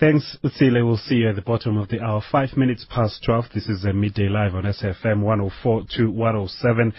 [0.00, 0.86] Thanks, Utsile.
[0.86, 2.22] We'll see you at the bottom of the hour.
[2.30, 3.46] Five minutes past 12.
[3.52, 6.92] This is a midday live on SAFM 104 to 107.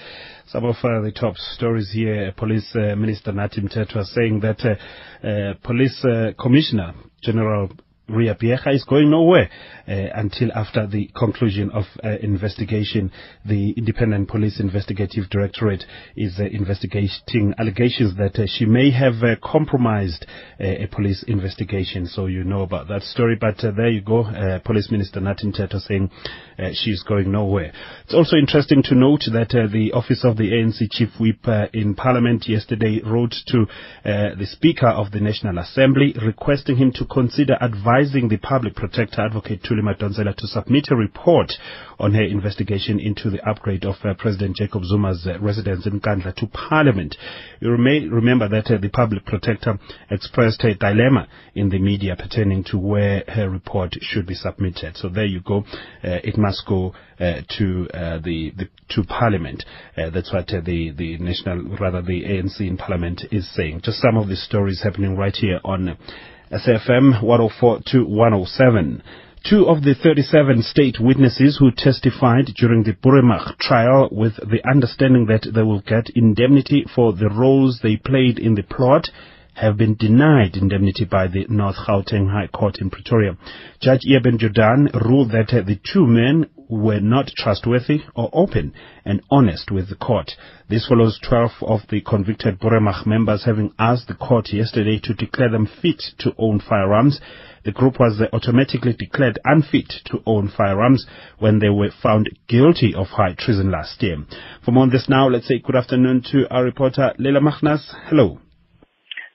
[0.48, 2.34] Some of uh, the top stories here.
[2.36, 6.94] Police uh, Minister Nathi Mthethwa saying that uh, uh Police uh, Commissioner
[7.24, 7.70] General
[8.10, 9.50] Phiyega is going nowhere
[9.88, 13.12] uh, until after the conclusion of uh, investigation.
[13.46, 15.84] The Independent Police Investigative Directorate
[16.16, 20.26] is uh, investigating allegations that uh, she may have uh, compromised
[20.60, 22.06] uh, a police investigation.
[22.06, 23.38] So you know about that story.
[23.40, 24.26] But there you go.
[24.66, 26.12] Police Minister Nathi Mthethwa saying
[26.74, 27.72] she's going nowhere.
[28.04, 32.48] It's also interesting to note that the office of the ANC Chief Whip in Parliament
[32.48, 33.66] yesterday wrote to
[34.04, 39.22] the Speaker of the National Assembly requesting him to consider advice advising the public protector,
[39.22, 41.52] Advocate Thuli Madonsela, to submit a report
[42.00, 46.34] on her investigation into the upgrade of uh, President Jacob Zuma's uh, residence in Nkandla
[46.36, 47.18] to Parliament.
[47.60, 49.78] You may remember that uh, the public protector
[50.10, 54.96] expressed a dilemma in the media pertaining to where her report should be submitted.
[54.96, 55.66] So there you go.
[56.02, 59.66] Uh, it must go uh, to uh, the, the, to Parliament.
[59.98, 63.82] that's what the the national, rather the ANC in Parliament is saying.
[63.84, 65.98] Just some of the stories happening right here on
[66.52, 69.04] SAFM 104 to 107.
[69.48, 75.28] Two of the 37 state witnesses who testified during the Boeremag trial with the understanding
[75.28, 79.10] that they will get indemnity for the roles they played in the plot
[79.60, 83.36] have been denied indemnity by the North Gauteng High Court in Pretoria.
[83.82, 89.70] Judge Eben Jordaan ruled that the two men were not trustworthy or open and honest
[89.70, 90.32] with the court.
[90.70, 95.50] This follows 12 of the convicted Boeremag members having asked the court yesterday to declare
[95.50, 97.20] them fit to own firearms.
[97.66, 101.06] The group was automatically declared unfit to own firearms
[101.38, 104.24] when they were found guilty of high treason last year.
[104.64, 107.94] For more on this now, let's say good afternoon to our reporter Leila Magnas.
[108.06, 108.40] Hello.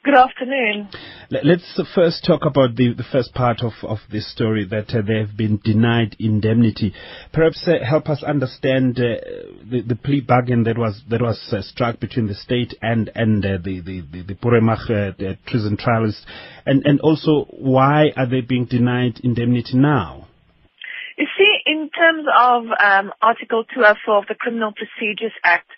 [0.04, 0.90] Good afternoon.
[1.30, 5.18] Let's first talk about the, the first part of, of this story that uh, they
[5.18, 6.92] have been denied indemnity.
[7.32, 9.16] Perhaps uh, help us understand uh,
[9.64, 13.46] the, the plea bargain that was that was uh, struck between the state and and
[13.46, 16.26] uh, the the the, the Boeremag uh, treason trialists,
[16.66, 20.28] and and also why are they being denied indemnity now?
[21.16, 25.70] You see, in terms of um, Article 204 of the Criminal Procedures Act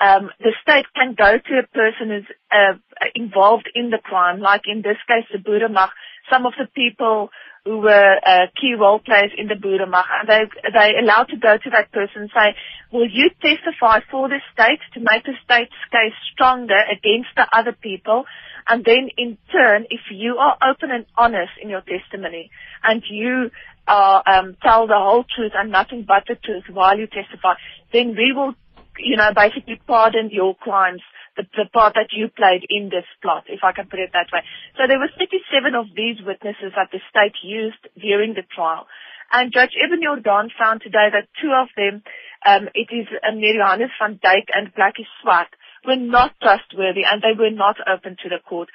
[0.00, 2.78] um, the state can go to a person who's uh,
[3.14, 5.90] involved in the crime, like in this case the Boeremag,
[6.30, 7.30] some of the people
[7.64, 10.42] who were uh, key role players in the Boeremag, and they
[10.72, 12.54] they allowed to go to that person and say,
[12.92, 17.72] will you testify for the state to make the state's case stronger against the other
[17.72, 18.24] people?
[18.68, 22.50] And then in turn, if you are open and honest in your testimony
[22.82, 23.50] and you
[23.86, 27.54] uh, um, tell the whole truth and nothing but the truth while you testify,
[27.92, 28.54] then we will
[28.98, 31.02] you know, basically pardoned your crimes,
[31.36, 34.28] the, the part that you played in this plot, if I can put it that
[34.32, 34.42] way.
[34.76, 38.86] So there were 37 of these witnesses that the state used during the trial.
[39.30, 42.02] And Judge Eben Jordaan found today that two of them,
[42.46, 45.52] um, it is Marianus van Dyk and Blackie Swart,
[45.86, 48.68] were not trustworthy and they were not open to the court.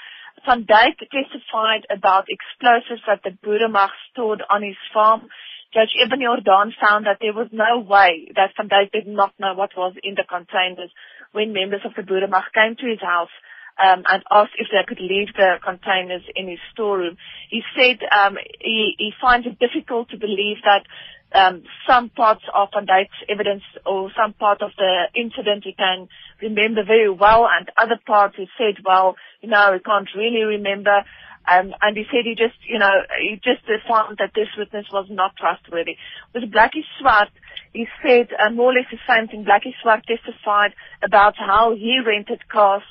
[0.46, 5.28] Van Dyk testified about explosives that the Boeremag stored on his farm
[5.74, 9.54] Judge Eben Jordaan found that there was no way that Van Dyk did not know
[9.56, 10.92] what was in the containers
[11.32, 13.34] when members of the Boeremag came to his house
[13.82, 17.18] um, and asked if they could leave the containers in his storeroom.
[17.50, 20.86] He said um, he, he finds it difficult to believe that
[21.34, 26.08] um, some parts of Van Dyk's evidence or some part of the incident he can
[26.42, 31.04] remember very well and other parts he said, well, you know, he can't really remember.
[31.46, 35.08] Um, and he said he just, you know, he just found that this witness was
[35.10, 35.98] not trustworthy.
[36.34, 37.30] With Blackie Swart,
[37.74, 39.44] he said uh, more or less the same thing.
[39.44, 40.74] Blackie Swart testified
[41.04, 42.84] about how he rented cars,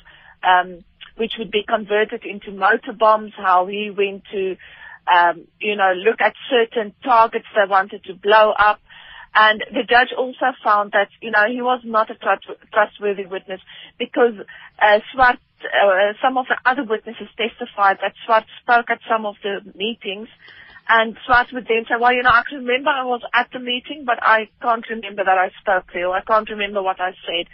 [0.43, 0.83] um,
[1.17, 4.55] which would be converted into motor bombs, how he went to,
[5.11, 8.79] um, you know, look at certain targets they wanted to blow up.
[9.35, 12.15] And the judge also found that, you know, he was not a
[12.71, 13.61] trustworthy witness
[13.97, 14.33] because
[14.79, 19.35] uh, Swart uh, some of the other witnesses testified that Swart spoke at some of
[19.43, 20.27] the meetings
[20.89, 23.59] and Swart would then say, well, you know, I can remember I was at the
[23.59, 26.11] meeting, but I can't remember that I spoke there.
[26.11, 27.47] I can't remember what I said.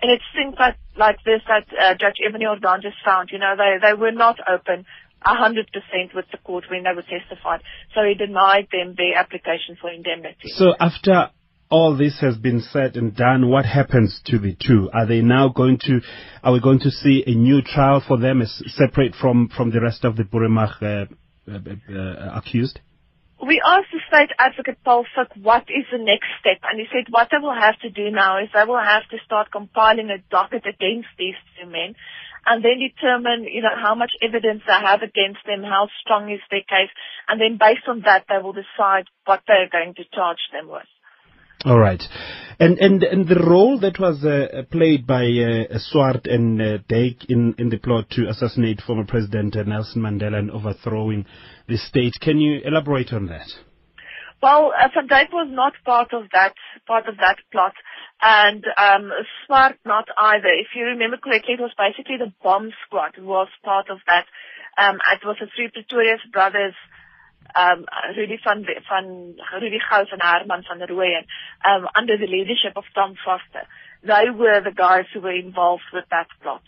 [0.00, 3.56] And it's things like, like this that uh, Judge Eben Jordaan just found, you know,
[3.56, 4.86] they, they were not open
[5.26, 7.60] 100% with the court when they were testified.
[7.94, 10.48] So he denied them their application for indemnity.
[10.56, 11.30] So after
[11.68, 14.88] all this has been said and done, what happens to the two?
[14.92, 16.00] Are they now going to,
[16.42, 19.80] are we going to see a new trial for them as separate from, from the
[19.80, 21.06] rest of the Boeremag uh,
[21.50, 21.58] uh,
[21.92, 22.80] uh, accused?
[23.44, 27.12] We asked the state advocate Paul Fick what is the next step and he said
[27.12, 30.18] what they will have to do now is they will have to start compiling a
[30.30, 31.94] docket against these two men
[32.46, 36.40] and then determine, you know, how much evidence they have against them, how strong is
[36.50, 36.90] their case,
[37.28, 40.86] and then based on that, they will decide what they're going to charge them with.
[41.64, 42.02] All right.
[42.60, 47.26] And and and the role that was uh, played by uh, Swart and uh, Dyk
[47.28, 51.26] in in the plot to assassinate former President Nelson Mandela and overthrowing
[51.66, 52.14] the state.
[52.20, 53.48] Can you elaborate on that?
[54.42, 56.54] Well, uh, Van was not part of that
[56.86, 57.72] part of that plot,
[58.20, 59.10] and um,
[59.46, 60.48] Swart not either.
[60.48, 64.26] If you remember correctly, it was basically the bomb squad who was part of that.
[64.78, 66.74] Um, it was the three Pretorius brothers
[67.54, 67.86] um,
[68.16, 71.24] Rudy van, van Rudy Gouws and Herman van der Rooyen,
[71.64, 73.64] um, under the leadership of Tom Vorster.
[74.02, 76.62] They were the guys who were involved with that plot.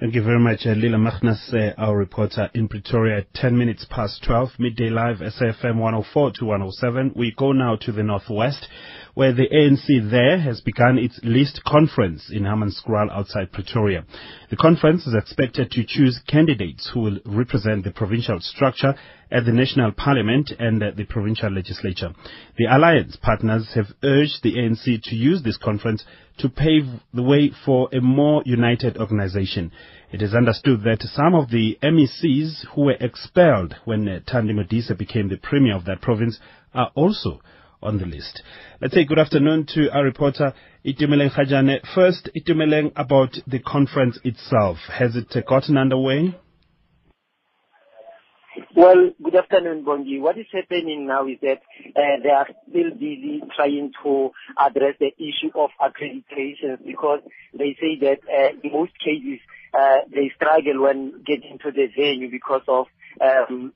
[0.00, 4.22] Thank you very much, uh, Lila Magnus, uh, our reporter in Pretoria, 10 minutes past
[4.24, 7.12] 12, midday live, SAFM 104 to 107.
[7.14, 8.66] We go now to the northwest,
[9.14, 14.04] where the ANC there has begun its list conference in Hammanskraal outside Pretoria.
[14.48, 18.94] The conference is expected to choose candidates who will represent the provincial structure
[19.30, 22.14] at the National Parliament and at the provincial legislature.
[22.56, 26.04] The alliance partners have urged the ANC to use this conference
[26.38, 29.72] to pave the way for a more united organization.
[30.10, 35.28] It is understood that some of the MECs who were expelled when Thandi Modise became
[35.28, 36.38] the premier of that province
[36.74, 37.40] are also
[37.82, 38.42] on the list.
[38.80, 41.80] Let's say good afternoon to our reporter Itumeleng Khajane.
[41.94, 44.78] First, Itumeleng, about the conference itself.
[44.88, 46.34] Has it gotten underway?
[48.76, 50.20] Well, good afternoon, Bongi.
[50.20, 51.60] What is happening now is that
[51.96, 57.20] uh, they are still busy trying to address the issue of accreditation because
[57.52, 59.40] they say that uh, in most cases
[59.78, 62.86] uh, they struggle when getting to the venue because of
[63.20, 63.72] um,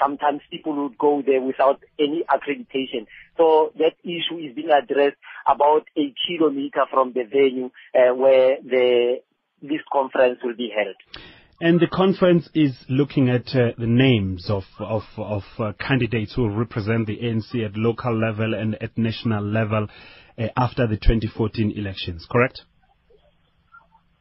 [0.00, 3.06] sometimes people would go there without any accreditation.
[3.40, 5.16] So that issue is being addressed
[5.46, 9.20] about a kilometer from the venue uh, where the
[9.62, 10.96] this conference will be held.
[11.62, 16.50] And the conference is looking at uh, the names of of, of uh, candidates who
[16.50, 19.86] represent the ANC at local level and at national level
[20.38, 22.26] uh, after the 2014 elections.
[22.30, 22.60] Correct?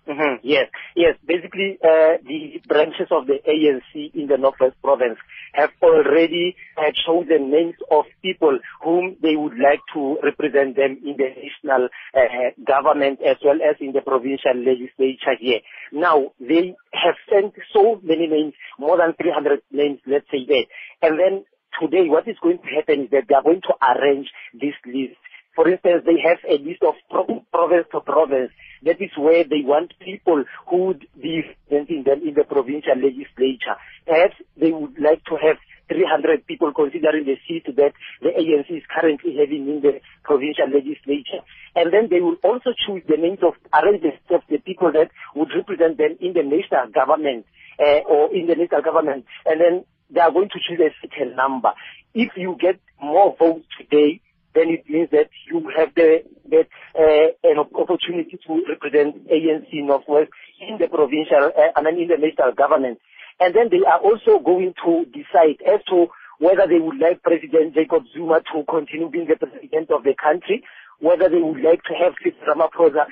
[0.09, 0.41] Mm-hmm.
[0.41, 1.15] Yes, yes.
[1.23, 5.19] Basically, uh, the branches of the ANC in the Northwest Province
[5.53, 11.15] have already uh, chosen names of people whom they would like to represent them in
[11.15, 15.59] the national uh, government as well as in the provincial legislature here.
[15.93, 20.65] Now, they have sent so many names, more than 300 names, let's say that.
[21.03, 21.45] And then
[21.79, 25.21] today, what is going to happen is that they are going to arrange this list.
[25.59, 28.51] For instance, they have a list of pro- province to province
[28.83, 33.75] that is where they want people who would be representing them in the provincial legislature.
[34.07, 35.57] Perhaps they would like to have
[35.91, 37.91] 300 people considering the seat that
[38.21, 41.43] the ANC is currently having in the provincial legislature.
[41.75, 45.51] And then they will also choose the names of arrangements of the people that would
[45.51, 47.43] represent them in the national government
[47.75, 49.25] uh, or in the national government.
[49.45, 51.75] And then they are going to choose a certain number.
[52.13, 54.21] If you get more votes today,
[54.55, 60.77] then it means that you have the, uh, an opportunity to represent ANC Northwest in
[60.77, 62.99] the provincial, uh, I mean in the national government.
[63.39, 66.07] And then they are also going to decide as to
[66.39, 70.63] whether they would like President Jacob Zuma to continue being the president of the country,
[70.99, 73.05] whether they would like to have Cyril Ramaphosa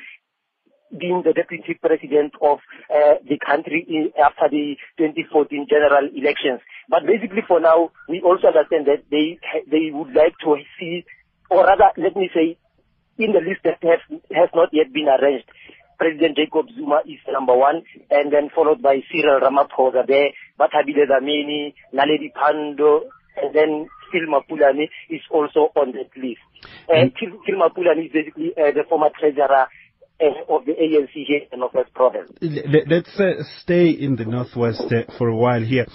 [0.98, 6.62] being the deputy president of uh, the country in, after the 2014 general elections.
[6.90, 9.40] But basically for now, we also understand that they
[9.70, 11.04] they would like to see
[11.50, 12.58] or rather, let me say,
[13.18, 14.00] in the list that has,
[14.32, 15.46] has not yet been arranged,
[15.98, 21.74] President Jacob Zuma is number one, and then followed by Cyril Ramaphosa there, Bathabile Dlamini,
[21.94, 23.02] Naledi Pandor,
[23.36, 26.42] and then Phil Mapulane is also on that list.
[26.88, 27.18] And mm.
[27.46, 29.68] Phil Mapulane is basically uh, the former treasurer
[30.50, 32.32] of the ANC here in the Northwest Province.
[32.42, 35.86] Let's uh, stay in the Northwest uh, for a while here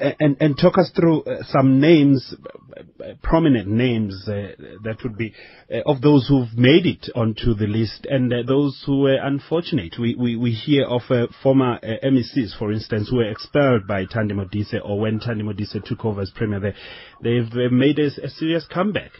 [0.00, 2.34] and, and talk us through uh, some names,
[2.78, 4.52] uh, prominent names uh,
[4.84, 5.34] that would be
[5.72, 9.94] uh, of those who've made it onto the list and those who were unfortunate.
[9.98, 11.02] We, we, we hear of
[11.42, 16.04] former MECs, for instance, who were expelled by Thandi Modise or when Thandi Modise took
[16.04, 16.74] over as Premier there.
[17.22, 19.12] They've made a, a serious comeback.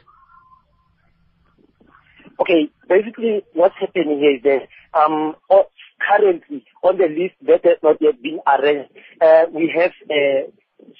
[2.41, 5.35] Okay, basically what's happening here is that um,
[6.01, 10.49] currently on the list that has not yet been arranged, uh, we have uh,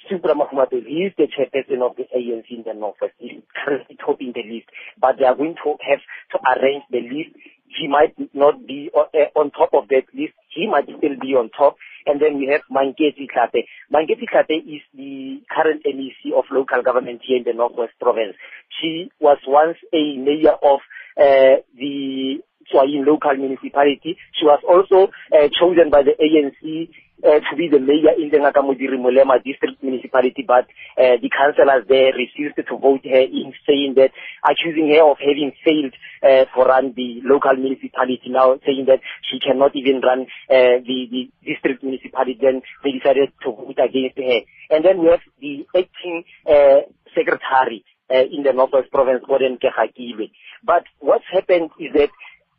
[0.07, 0.69] Supra Mahmoud.
[0.71, 3.13] He is the chairperson of the ANC in the Northwest.
[3.17, 4.69] He's currently topping the list,
[4.99, 5.99] but they are going to have
[6.31, 7.33] to arrange the list.
[7.65, 10.33] He might not be uh, on top of that list.
[10.53, 11.77] He might still be on top.
[12.05, 13.65] And then we have Manketsi Tlhape.
[13.93, 18.35] Manketsi Tlhape is the current MEC of local government here in the Northwest Province.
[18.79, 20.79] She was once a mayor of
[21.17, 24.17] uh, the Swahili local municipality.
[24.33, 26.89] She was also uh, chosen by the ANC
[27.23, 30.65] uh, to be the mayor in the Ngaka Modiri Molema district municipality, but
[30.97, 34.11] uh, the councillors there refused to vote her in, saying that,
[34.43, 39.39] accusing her of having failed uh, to run the local municipality now, saying that she
[39.39, 42.37] cannot even run uh, the, the district municipality.
[42.39, 44.41] Then they decided to vote against her.
[44.69, 50.31] And then we have the acting uh, secretary uh, in the Northwest Province, Gordon Kegakilwe.
[50.63, 52.09] But what's happened is that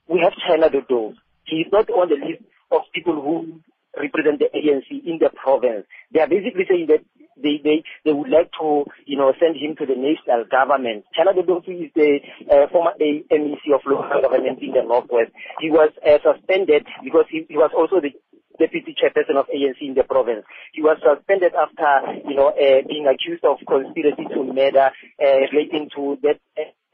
[0.09, 1.15] we have China Dodo.
[1.45, 3.61] He is not on the list of people who
[3.99, 5.87] represent the ANC in the province.
[6.13, 7.05] They are basically saying that
[7.37, 11.05] they, they, they would like to, you know, send him to the national government.
[11.17, 12.21] Chala is the
[12.51, 15.33] uh, former MEC of local government in the Northwest.
[15.61, 18.13] He was uh, suspended because he, he was also the
[18.59, 20.45] deputy chairperson of ANC in the province.
[20.73, 25.91] He was suspended after, you know, uh, being accused of conspiracy to murder uh, relating
[25.97, 26.39] to that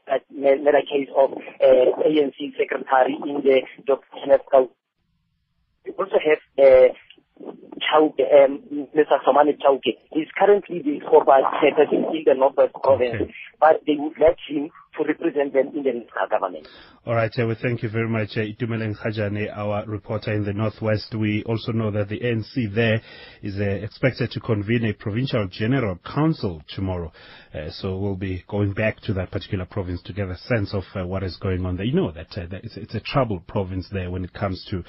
[0.09, 4.69] uh, murder case of uh, ANC secretary in the Dr.
[5.85, 6.93] We also have uh,
[7.79, 9.17] Chauke, um, Mr.
[9.25, 9.97] Somani Chauke.
[10.11, 15.53] He's currently the chairperson in the Northwest Province, but they would like him to represent
[15.53, 16.67] them in the national government.
[17.05, 20.53] All right, uh, well, thank you very much, uh, Itumeleng Khajane, our reporter in the
[20.53, 21.15] Northwest.
[21.15, 23.01] We also know that the ANC there
[23.41, 27.11] is uh, expected to convene a provincial general council tomorrow.
[27.53, 30.83] Uh, so we'll be going back to that particular province to get a sense of
[30.95, 31.85] uh, what is going on there.
[31.85, 34.79] You know that, uh, that it's, it's, a troubled province there when it comes to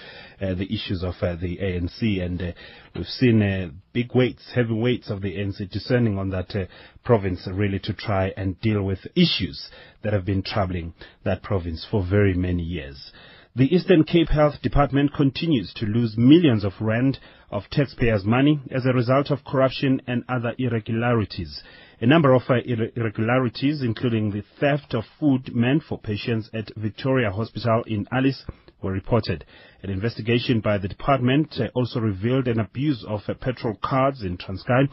[0.45, 2.55] uh, the issues of the ANC, and
[2.95, 6.69] we've seen big weights, heavy weights of the ANC discerning on that
[7.05, 9.71] province really to try and deal with issues
[10.03, 10.95] that have been troubling
[11.25, 13.13] that province for very many years.
[13.57, 17.19] The Eastern Cape Health Department continues to lose millions of rand
[17.51, 21.61] of taxpayers' money as a result of corruption and other irregularities.
[22.01, 27.33] A number of uh, irregularities, including the theft of food meant for patients at Victoria
[27.33, 28.45] Hospital in Alice,
[28.83, 29.45] were reported.
[29.83, 34.37] An investigation by the department uh, also revealed an abuse of uh, petrol cards in
[34.39, 34.89] Transkei.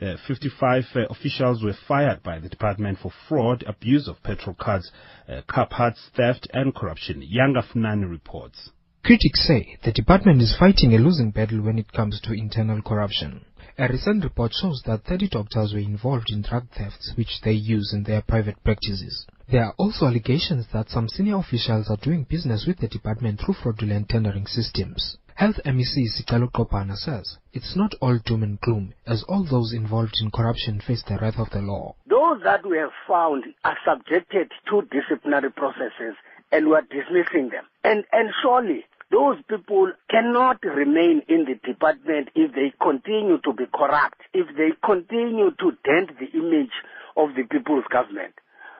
[0.00, 4.90] Uh, 55 uh, officials were fired by the department for fraud, abuse of petrol cards,
[5.28, 7.20] uh, car parts theft, and corruption.
[7.22, 8.70] Yanga Funani reports.
[9.04, 13.44] Critics say the department is fighting a losing battle when it comes to internal corruption.
[13.78, 17.94] A recent report shows that 30 doctors were involved in drug thefts which they use
[17.94, 19.26] in their private practices.
[19.50, 23.54] There are also allegations that some senior officials are doing business with the department through
[23.54, 25.18] fraudulent tendering systems.
[25.34, 30.14] Health MEC Sicelo Gqobana says it's not all doom and gloom as all those involved
[30.22, 31.96] in corruption face the wrath of the law.
[32.06, 36.14] Those that we have found are subjected to disciplinary processes
[36.52, 37.66] and we are dismissing them.
[37.82, 43.64] And, and surely those people cannot remain in the department if they continue to be
[43.74, 46.70] corrupt, if they continue to dent the image
[47.16, 48.34] of the people's government.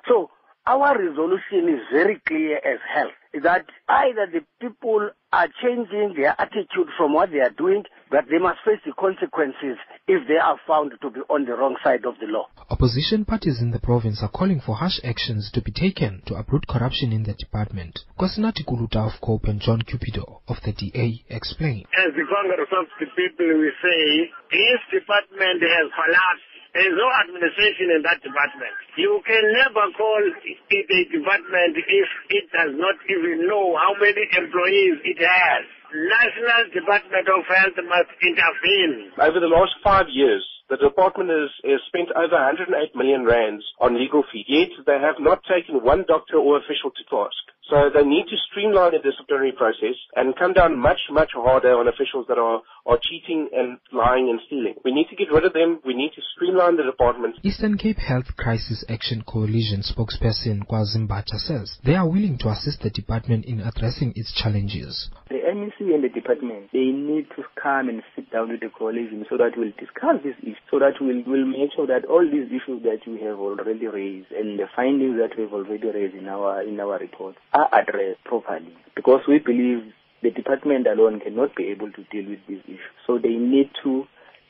[0.07, 0.31] So
[0.67, 3.11] our resolution is very clear as hell
[3.43, 8.39] that either the people are changing their attitude from what they are doing, but they
[8.39, 12.15] must face the consequences if they are found to be on the wrong side of
[12.19, 12.49] the law.
[12.69, 16.67] Opposition parties in the province are calling for harsh actions to be taken to uproot
[16.67, 18.01] corruption in the department.
[18.19, 21.87] Kosinati Kuluta of COPE and John Cupido of the DA explain.
[21.95, 27.09] As the Congress of the People, we say this department has collapsed there is no
[27.27, 28.75] administration in that department.
[28.95, 34.23] You can never call it a department if it does not even know how many
[34.39, 35.63] employees it has.
[35.91, 39.11] National Department of Health must intervene.
[39.19, 43.99] Over the last five years, the department has, has spent over 108 million rands on
[43.99, 47.43] legal fees, yet they have not taken one doctor or official to task.
[47.71, 51.87] So they need to streamline the disciplinary process and come down much, much harder on
[51.87, 54.75] officials that are, are cheating and lying and stealing.
[54.85, 55.79] We need to get rid of them.
[55.87, 57.37] We need to streamline the department.
[57.45, 62.91] Eastern Cape Health Crisis Action Coalition spokesperson Kwazimbacha says they are willing to assist the
[62.91, 65.09] department in addressing its challenges.
[65.31, 69.27] The MEC and the department, they need to come and sit down with the coalition
[69.29, 72.47] so that we'll discuss this issue, so that we'll, we'll make sure that all these
[72.49, 76.63] issues that we have already raised and the findings that we've already raised in our,
[76.63, 79.93] in our report are addressed properly because we believe
[80.23, 82.81] the department alone cannot be able to deal with these issues.
[83.07, 84.05] So they need to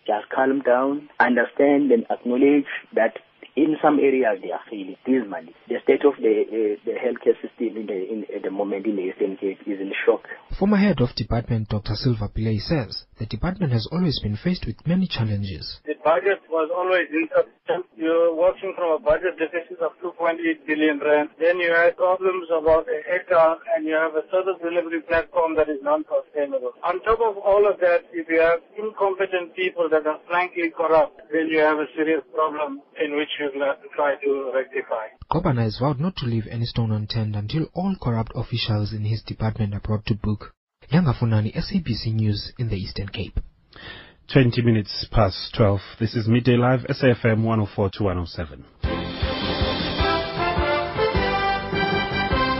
[0.06, 3.18] just calm down, understand and acknowledge that
[3.56, 5.54] in some areas they are failing dismally.
[5.68, 8.96] The state of the uh, the healthcare system in the, in, at the moment in
[8.96, 10.24] the Eastern Cape is in shock.
[10.58, 11.94] Former head of department Dr.
[11.94, 15.78] Siva Pillay says the department has always been faced with many challenges.
[15.84, 17.86] The budget was always insufficient.
[17.96, 21.30] You're working from a budget deficit of 2.8 billion rand.
[21.38, 25.68] Then you had problems about the HR and you have a service delivery platform that
[25.68, 26.72] is non-sustainable.
[26.82, 31.20] On top of all of that, if you have incompetent people that are frankly corrupt,
[31.32, 35.06] then you have a serious problem in which you have to try to rectify.
[35.30, 39.22] Gqobana has vowed not to leave any stone unturned until all corrupt officials in his
[39.22, 40.52] department are brought to book.
[40.92, 43.38] Yanga Funani, SABC News in the Eastern Cape.
[44.32, 45.80] 20 minutes past 12.
[45.98, 48.99] This is Midday Live, SAFM 104 to 107.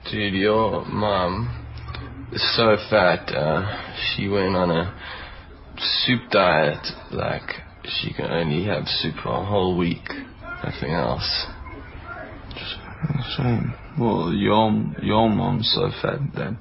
[0.09, 3.35] Dude, your mom is so fat.
[3.35, 4.97] Uh, she went on a
[5.77, 6.87] soup diet.
[7.11, 7.51] Like
[7.85, 10.09] she can only have soup for a whole week.
[10.65, 11.47] Nothing else.
[13.37, 13.75] Shame.
[13.99, 14.71] Well, your
[15.03, 16.57] your mom's so fat that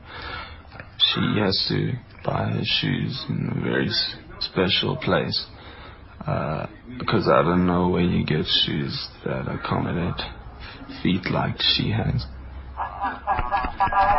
[0.97, 1.91] she has to
[2.25, 3.89] buy her shoes in a very
[4.39, 5.45] special place.
[6.25, 6.67] Uh,
[6.99, 8.93] because I don't know where you get shoes
[9.25, 10.21] that accommodate
[11.01, 12.25] feet like she has.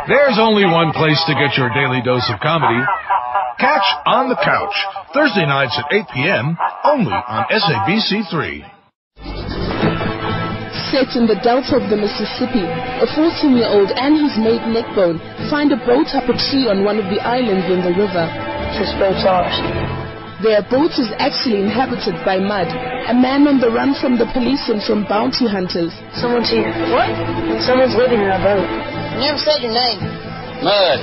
[0.07, 2.83] There's only one place to get your daily dose of comedy.
[3.59, 4.75] Catch On the Couch,
[5.13, 8.67] Thursday nights at 8 p.m., only on SABC3.
[10.91, 15.17] Set in the delta of the Mississippi, a 14-year-old and his mate Neckbone
[15.49, 18.27] find a boat up a tree on one of the islands in the river.
[18.75, 20.02] This boat's ours.
[20.43, 22.67] Their boat is actually inhabited by mud,
[23.07, 25.95] a man on the run from the police and from bounty hunters.
[26.19, 26.67] Someone's here.
[26.91, 27.07] What?
[27.63, 28.67] Someone's living in our boat.
[29.15, 30.03] You never said your name.
[30.59, 30.99] Mud.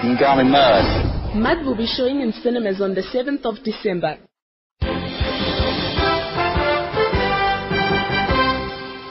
[0.00, 1.36] You can call me Mud.
[1.36, 4.16] Mud will be showing in cinemas on the 7th of December.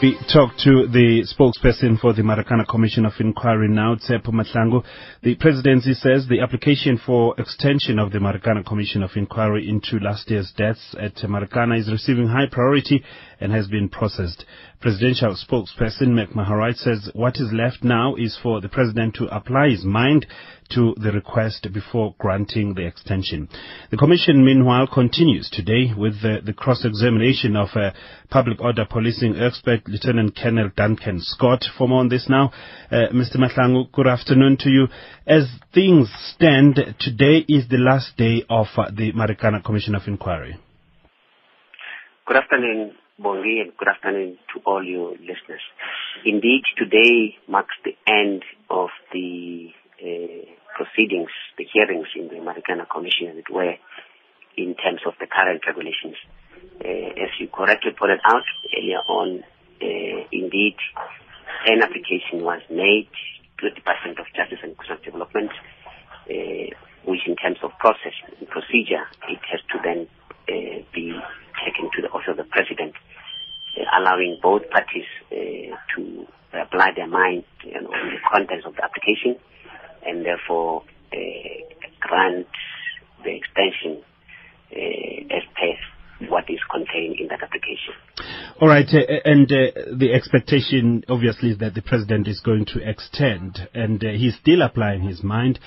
[0.02, 4.82] We talk to the spokesperson for the Marikana Commission of Inquiry now, Tsepo Mahlangu.
[5.24, 10.32] The presidency says the application for extension of the Marikana Commission of Inquiry into last
[10.32, 13.04] year's deaths at Marikana is receiving high priority
[13.42, 14.46] and has been processed.
[14.80, 19.68] Presidential spokesperson Mac Maharaj says what is left now is for the president to apply
[19.68, 20.26] his mind
[20.72, 23.50] to the request before granting the extension.
[23.92, 27.92] The commission, meanwhile, continues today with the, the cross-examination of uh,
[28.30, 31.64] public order policing expert Lieutenant Colonel Duncan Scott.
[31.78, 32.52] For more on this now,
[32.92, 33.38] uh, Mr.
[33.38, 34.88] Mahlangu, good afternoon to you.
[35.26, 40.58] As things stand, today is the last day of uh, the Marikana Commission of Inquiry.
[42.28, 45.62] Good afternoon, Bongi, and good afternoon to all your listeners.
[46.26, 49.70] Indeed, today marks the end of the
[50.02, 53.76] uh, proceedings, the hearings in the Marikana Commission, as it were,
[54.56, 56.16] in terms of the current regulations.
[56.80, 59.44] Uh, as you correctly pointed out earlier on,
[59.84, 60.76] uh, indeed,
[61.68, 63.12] an application was made
[63.60, 65.52] to the Department of Justice and Constitutional Development,
[66.32, 66.68] uh,
[67.04, 70.08] which in terms of process and procedure, it has to then
[70.48, 71.12] uh, be
[71.60, 72.96] taken to the office of the President,
[73.76, 78.76] uh, allowing both parties uh, to apply their mind you know, on the contents of
[78.76, 79.36] the application
[80.06, 80.84] and therefore
[81.14, 81.18] uh,
[82.00, 82.48] grant
[83.24, 84.04] the extension
[84.72, 85.74] uh, as per
[86.28, 87.94] what is contained in that application.
[88.60, 92.88] All right, uh, and uh, the expectation obviously is that the president is going to
[92.88, 95.60] extend, and uh, he's still applying his mind.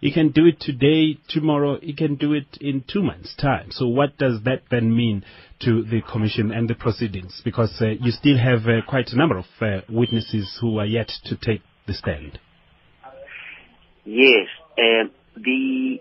[0.00, 3.70] He can do it today, tomorrow, he can do it in two months' time.
[3.70, 5.24] So what does that then mean
[5.60, 7.40] to the commission and the proceedings?
[7.44, 9.44] Because uh, you still have quite a number of
[9.88, 12.38] witnesses who are yet to take the stand.
[14.04, 16.00] Yes, um, the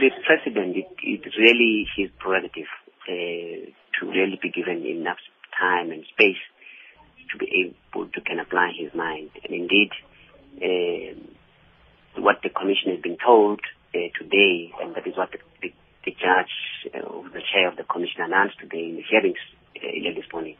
[0.00, 2.66] the president, it, it's really his prerogative
[3.08, 5.18] uh, to really be given enough
[5.58, 6.42] time and space
[7.32, 9.30] to be able to can apply his mind.
[9.44, 9.90] And indeed,
[10.62, 13.60] um, what the commission has been told
[13.94, 15.72] uh, today, and that is what the, the,
[16.04, 16.52] the judge,
[16.94, 19.38] uh, the chair of the commission announced today in the hearings
[19.76, 20.56] uh, earlier this morning,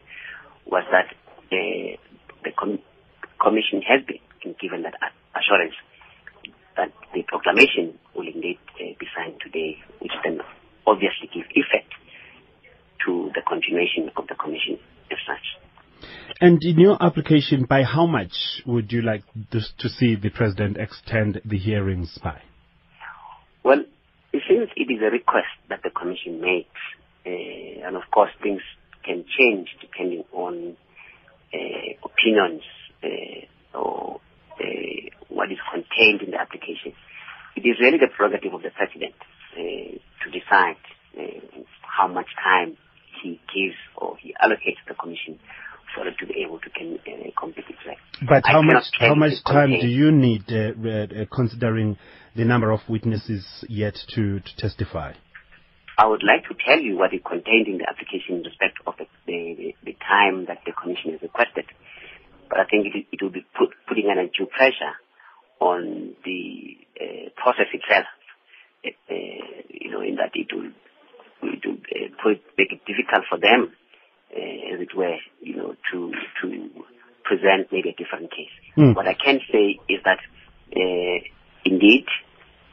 [0.67, 1.15] was that
[1.51, 2.83] the com-
[3.41, 4.95] commission has been given that
[5.35, 5.75] assurance
[6.79, 10.41] that the proclamation will indeed uh, be signed today, which then
[10.87, 11.93] obviously gives effect
[13.05, 14.79] to the continuation of the commission
[15.11, 16.09] as such.
[16.41, 20.77] And in your application, by how much would you like this, to see the president
[20.77, 22.41] extend the hearings by?
[23.65, 23.83] Well,
[24.33, 26.81] since it is a request that the commission makes,
[27.27, 28.63] uh, and of course things
[29.05, 30.77] can change depending on
[31.53, 32.63] uh, opinions
[33.03, 34.21] uh, or
[34.61, 34.65] uh,
[35.39, 36.91] what is contained in the application,
[37.55, 39.15] it is really the prerogative of the president
[39.55, 40.83] uh, to decide
[41.15, 42.77] uh, how much time
[43.23, 45.39] he gives or he allocates the commission
[45.95, 48.03] for it to be able to can, uh, complete its work.
[48.29, 51.97] But I how much how much time do you need, uh, uh, considering
[52.35, 55.13] the number of witnesses yet to, to testify?
[55.97, 58.95] I would like to tell you what is contained in the application in respect of
[58.99, 61.67] the, the, the time that the commission has requested.
[62.51, 64.95] But I think it, it will be put, putting an undue pressure
[65.61, 68.07] on the uh, process itself.
[68.85, 69.15] Uh, uh,
[69.69, 70.71] you know, in that it will,
[71.43, 71.79] it will
[72.23, 73.73] put, make it difficult for them,
[74.35, 76.71] uh, as it were, you know, to to
[77.25, 78.55] present maybe a different case.
[78.75, 78.93] Hmm.
[78.93, 80.19] What I can say is that
[80.75, 81.19] uh,
[81.65, 82.07] indeed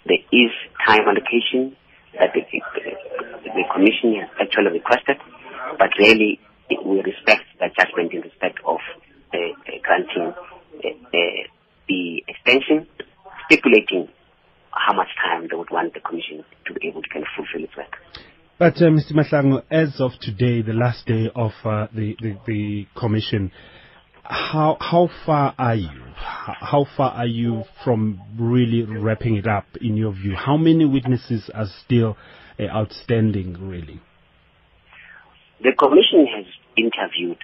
[0.06, 0.52] there is
[0.86, 1.76] time allocation
[2.18, 2.44] that the,
[3.44, 5.18] the commission has actually requested,
[5.78, 8.80] but really we respect that judgment in respect of
[9.34, 9.38] uh,
[9.84, 11.46] granting uh, uh, the
[12.46, 12.88] extension,
[13.46, 14.08] stipulating
[14.72, 17.64] how much time they would want the commission to be able to kind of fulfill
[17.64, 17.96] its work.
[18.58, 19.14] But uh, Mr.
[19.14, 23.52] Mahlangu, as of today, the last day of uh, the, the the commission,
[24.24, 25.90] how how far are you?
[26.16, 29.66] How far are you from really wrapping it up?
[29.82, 32.16] In your view, how many witnesses are still
[32.58, 33.58] uh, outstanding?
[33.60, 34.02] Really?
[35.62, 36.46] The commission has
[36.78, 37.38] interviewed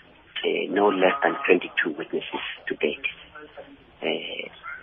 [0.43, 3.05] uh, no less than 22 witnesses to date.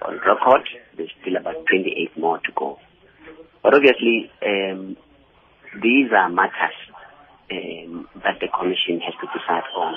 [0.02, 0.62] On record,
[0.96, 2.78] there's still about 28 more to go.
[3.62, 4.96] But obviously, um,
[5.82, 6.78] these are matters
[7.50, 9.94] um, that the commission has to decide on,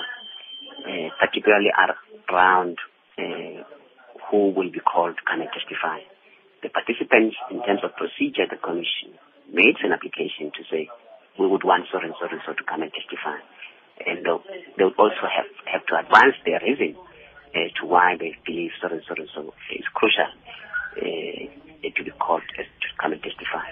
[0.82, 1.70] uh, particularly
[2.28, 2.78] around
[3.18, 3.62] uh,
[4.30, 6.02] who will be called to come and testify.
[6.62, 9.14] The participants, in terms of procedure, the commission
[9.52, 10.88] made an application to say
[11.38, 13.38] we would want so and so and so to come and testify,
[14.06, 16.98] and they would also have have to advance their reason
[17.54, 20.26] to why they believe so and so and so is crucial
[20.96, 23.64] uh, to called as to come and testify.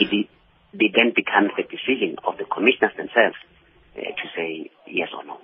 [0.00, 0.28] It,
[0.78, 3.36] it, then becomes the decision of the commissioners themselves
[3.96, 5.38] uh, to say yes or no.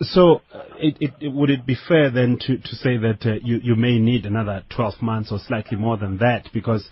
[0.00, 3.58] So, uh, it, it- would it be fair then to, to say that uh, you,
[3.62, 6.48] you may need another 12 months or slightly more than that?
[6.52, 6.88] Because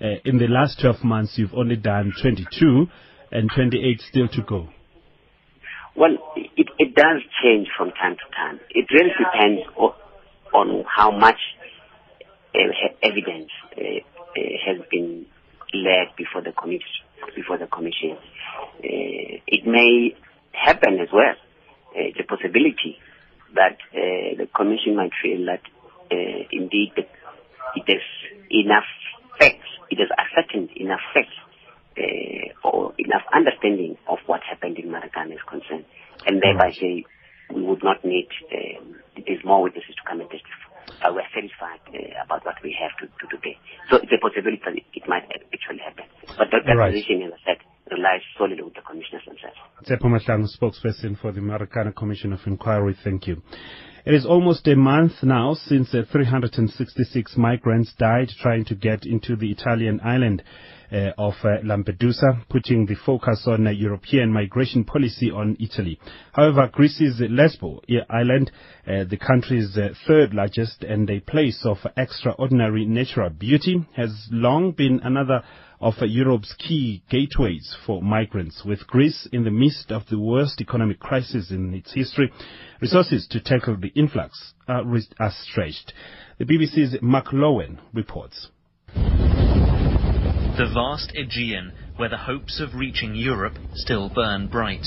[0.00, 2.86] uh, in the last 12 months, you've only done 22
[3.32, 4.68] and 28 still to go.
[5.96, 8.60] Well, it, it does change from time to time.
[8.70, 9.94] It really depends o-
[10.54, 11.38] on how much
[12.54, 12.58] uh,
[13.02, 15.26] evidence uh, uh, has been
[15.74, 17.04] led before the commission.
[17.36, 18.16] Before the commission,
[18.82, 20.16] it may
[20.52, 21.34] happen as well.
[21.94, 22.96] It's a possibility
[23.54, 25.60] that the commission might feel that
[26.50, 27.08] indeed it
[27.86, 28.00] has
[28.50, 28.84] enough
[29.38, 31.36] facts, it has ascertained enough facts
[32.64, 35.84] or enough understanding of what happened in Marikana is concerned,
[36.26, 37.04] and thereby say
[37.54, 38.94] we would not need um,
[39.26, 40.70] there's more witnesses to come and testify.
[41.02, 43.56] Uh, we're satisfied uh, about what we have to do today.
[43.90, 46.04] So it's a possibility that it might actually happen.
[46.36, 46.92] But that, that Right.
[46.92, 47.58] position, as I said,
[47.90, 49.56] relies solely with the commissioners themselves.
[49.84, 52.94] Tsepo Mahlangu, spokesperson for the Marikana Commission of Inquiry.
[53.04, 53.42] Thank you.
[54.06, 59.36] It is almost a month now since uh, 366 migrants died trying to get into
[59.36, 60.42] the Italian island
[60.90, 66.00] uh, of uh, Lampedusa, putting the focus on European migration policy on Italy.
[66.32, 68.50] However, Greece's Lesbo island,
[68.86, 75.42] the country's third largest and a place of extraordinary natural beauty, has long been another
[75.80, 78.62] of Europe's key gateways for migrants.
[78.64, 82.30] With Greece in the midst of the worst economic crisis in its history,
[82.80, 85.92] resources to tackle the influx are, re- are stretched.
[86.38, 88.48] The BBC's Mark Lowen reports.
[88.94, 94.86] The vast Aegean, where the hopes of reaching Europe still burn bright.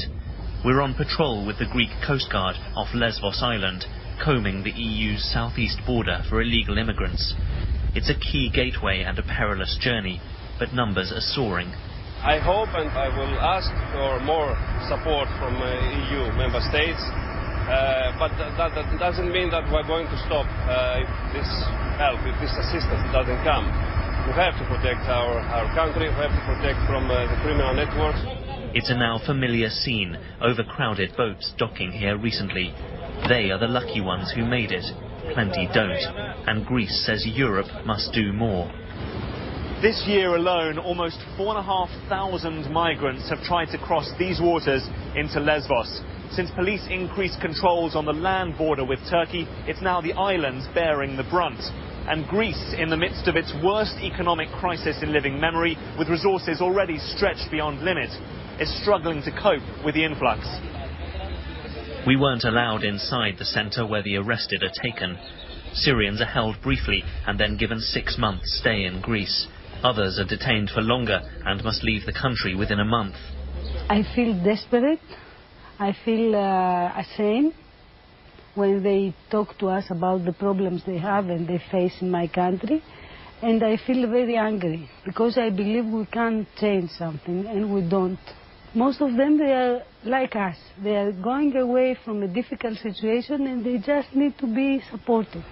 [0.63, 3.83] We're on patrol with the Greek Coast Guard off Lesbos Island,
[4.23, 7.33] combing the EU's southeast border for illegal immigrants.
[7.95, 10.21] It's a key gateway and a perilous journey,
[10.59, 11.71] but numbers are soaring.
[12.23, 14.55] I hope and I will ask for more
[14.87, 15.67] support from uh,
[16.07, 17.03] EU member states.
[17.67, 21.51] Uh, but th- that, that doesn't mean that we're going to stop uh, if this
[21.99, 23.67] help, if this assistance doesn't come.
[24.27, 27.75] We have to protect our, our country, we have to protect from uh, the criminal
[27.75, 28.19] networks.
[28.75, 32.73] It's a now familiar scene, overcrowded boats docking here recently.
[33.27, 34.83] They are the lucky ones who made it.
[35.33, 36.03] Plenty don't.
[36.47, 38.71] And Greece says Europe must do more.
[39.83, 44.81] This year alone, almost 4,500 migrants have tried to cross these waters
[45.13, 45.99] into Lesbos.
[46.31, 51.17] Since police increased controls on the land border with Turkey, it's now the islands bearing
[51.17, 51.59] the brunt.
[52.07, 56.61] And Greece, in the midst of its worst economic crisis in living memory, with resources
[56.61, 58.09] already stretched beyond limit,
[58.61, 60.47] is struggling to cope with the influx.
[62.07, 65.17] We weren't allowed inside the centre where the arrested are taken.
[65.73, 69.49] Syrians are held briefly and then given six months stay in Greece.
[69.83, 73.15] Others are detained for longer and must leave the country within a month.
[73.89, 75.01] I feel desperate.
[75.77, 77.53] I feel uh, ashamed
[78.55, 82.27] when they talk to us about the problems they have and they face in my
[82.27, 82.81] country.
[83.41, 88.19] And I feel very angry because I believe we can change something and we don't.
[88.73, 90.55] Most of them, they are like us.
[90.81, 95.43] They are going away from a difficult situation and they just need to be supported.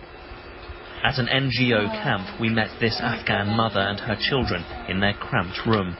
[1.03, 2.03] At an NGO ah.
[2.03, 5.97] camp, we met this Afghan mother and her children in their cramped room.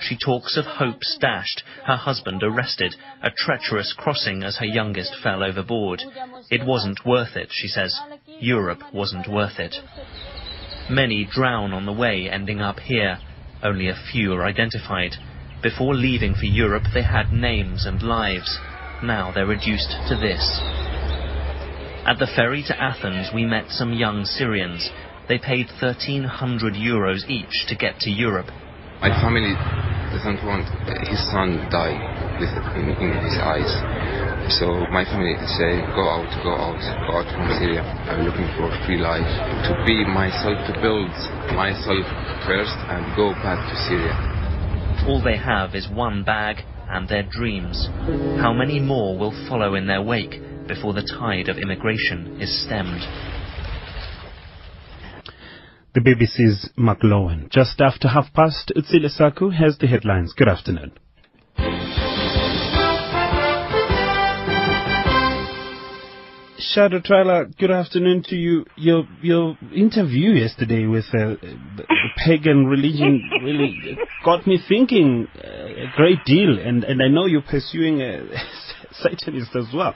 [0.00, 5.42] She talks of hopes dashed, her husband arrested, a treacherous crossing as her youngest fell
[5.42, 6.02] overboard.
[6.50, 7.98] It wasn't worth it, she says.
[8.38, 9.76] Europe wasn't worth it.
[10.90, 13.18] Many drown on the way, ending up here.
[13.62, 15.16] Only a few are identified.
[15.62, 18.58] Before leaving for Europe, they had names and lives.
[19.02, 20.89] Now they're reduced to this.
[22.10, 24.82] At the ferry to Athens, we met some young Syrians.
[25.28, 28.50] They paid 1,300 euros each to get to Europe.
[28.98, 29.54] My family
[30.10, 30.66] doesn't want
[31.06, 31.94] his son die
[32.42, 33.70] with in, in his eyes.
[34.58, 37.86] So my family say, go out, go out, go out from Syria.
[38.10, 39.30] I'm looking for a free life,
[39.70, 41.14] to be myself, to build
[41.54, 42.02] myself
[42.42, 44.18] first and go back to Syria.
[45.06, 47.86] All they have is one bag and their dreams.
[48.42, 53.00] How many more will follow in their wake before the tide of immigration is stemmed?
[55.94, 57.50] The BBC's Mark Lowen.
[57.50, 60.32] Just after half past, Utsile Saku has the headlines.
[60.36, 60.92] Good afternoon.
[66.60, 68.64] Shadow Trailer, good afternoon to you.
[68.76, 71.34] Your your interview yesterday with uh,
[71.76, 71.84] the
[72.16, 77.42] pagan religion really got me thinking uh, a great deal, and, and I know you're
[77.42, 78.24] pursuing a
[78.92, 79.94] Satanist as well.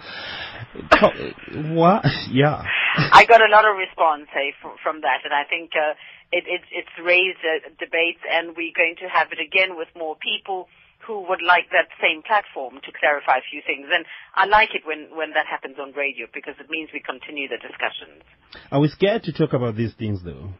[1.75, 2.05] What?
[2.31, 2.63] Yeah.
[2.97, 5.95] I got a lot of response hey, from, from that, and I think uh,
[6.33, 10.17] it, it, it's raised uh, debates, and we're going to have it again with more
[10.19, 10.69] people
[11.07, 13.87] who would like that same platform to clarify a few things.
[13.93, 17.47] And I like it when, when that happens on radio because it means we continue
[17.47, 18.25] the discussions.
[18.73, 20.55] Are we scared to talk about these things, though?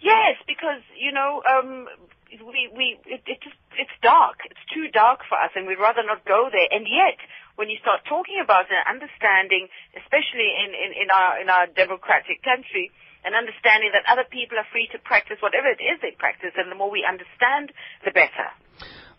[0.00, 1.84] Yes, because you know um,
[2.32, 4.40] we we it, it just it's dark.
[4.48, 6.68] It's too dark for us, and we'd rather not go there.
[6.72, 7.20] And yet,
[7.60, 12.88] when you start talking about understanding, especially in, in, in our in our democratic country,
[13.20, 16.72] and understanding that other people are free to practice whatever it is they practice, and
[16.72, 17.68] the more we understand,
[18.00, 18.48] the better.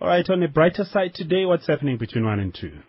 [0.01, 2.81] All right, on the brighter side today, what's happening between one and two?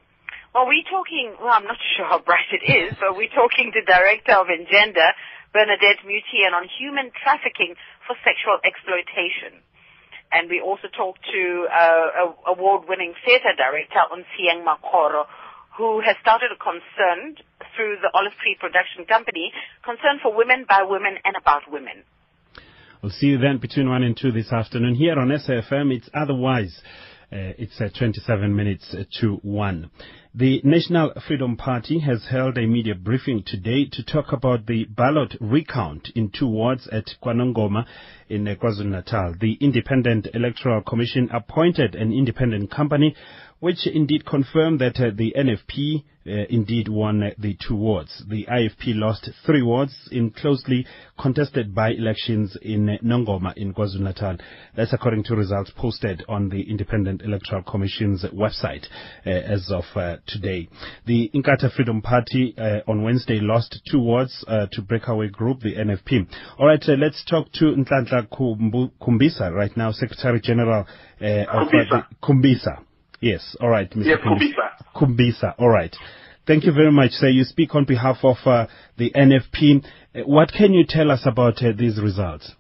[0.56, 3.84] Well, we're talking, well, I'm not sure how bright it is, but we're talking to
[3.84, 5.12] Director of Engender,
[5.52, 7.76] Bernadette Muthien, on human trafficking
[8.08, 9.60] for sexual exploitation.
[10.32, 15.28] And we also talked to uh, award-winning theatre director, Unsieng Makoro,
[15.76, 17.36] who has started a concern
[17.74, 19.52] through the Olive Tree Production Company,
[19.84, 22.04] concern for women, by women, and about women.
[23.02, 25.92] We'll see you then between 1 and 2 this afternoon here on SAFM.
[25.92, 26.80] It's otherwise,
[27.32, 29.90] uh, it's uh, 27 minutes to 1.
[30.34, 35.36] The National Freedom Party has held a media briefing today to talk about the ballot
[35.40, 37.84] recount in two wards at KwaNongoma
[38.28, 39.34] in uh, KwaZulu-Natal.
[39.40, 43.16] The Independent Electoral Commission appointed an independent company
[43.62, 48.24] which indeed confirmed that uh, the NFP uh, indeed won uh, the two wards.
[48.28, 50.84] The IFP lost three wards in closely
[51.16, 54.38] contested by-elections in uh, Nongoma in KwaZulu-Natal.
[54.76, 58.84] That's according to results posted on the Independent Electoral Commission's website
[59.24, 60.68] uh, as of uh, today.
[61.06, 62.56] The Inkatha Freedom Party
[62.88, 66.26] on Wednesday lost two wards to breakaway group, the NFP.
[66.58, 68.26] All right, let's talk to Nhlanhla
[69.00, 72.06] Khubisa right now, Secretary General of Khubisa.
[72.20, 72.84] Khubisa.
[73.22, 74.04] Yes, all right, Mr.
[74.04, 74.96] Yes, Khubisa.
[74.96, 75.94] Khubisa, all right.
[76.44, 77.28] Thank you very much, sir.
[77.28, 78.66] You speak on behalf of uh,
[78.98, 79.84] the NFP.
[80.12, 82.50] Uh, what can you tell us about uh, these results?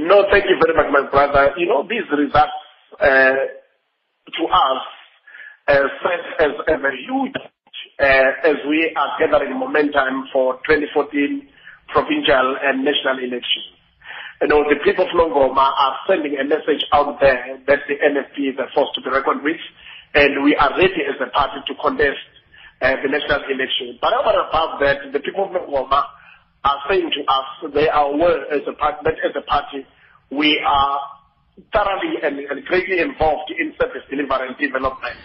[0.00, 1.54] No, thank you very much, my brother.
[1.56, 2.50] You know, these results
[2.98, 4.82] uh, to us
[5.68, 7.36] uh, serve as, as a huge
[8.00, 11.46] uh, as we are gathering momentum for 2014
[11.86, 13.73] provincial and national elections
[14.42, 18.52] you know, the people of Nongoma are sending a message out there that the NFP
[18.52, 19.60] is a force to be reckoned with,
[20.14, 22.18] and we are ready as a party to contest
[22.82, 23.98] uh, the national election.
[24.00, 26.04] But over above that, the people of Nongoma
[26.64, 29.86] are saying to us they are aware as a party, that as a party,
[30.30, 31.00] we are
[31.72, 35.16] thoroughly and, and greatly involved in service delivery and development.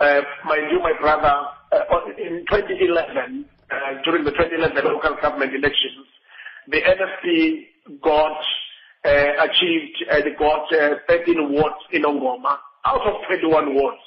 [0.00, 1.84] Uh, mind you, my brother, uh,
[2.18, 6.08] in 2011, uh, during the 2011 local government elections,
[6.66, 7.69] the NFP
[8.02, 8.38] got
[9.04, 13.98] uh, achieved and uh, got uh, 13 wards in Ongoma out of 21 wards.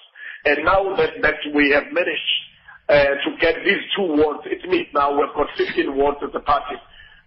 [0.46, 2.19] And now that, that we have managed
[2.89, 6.39] uh, to get these two wards, it means now we've got 15 wards as a
[6.39, 6.76] party.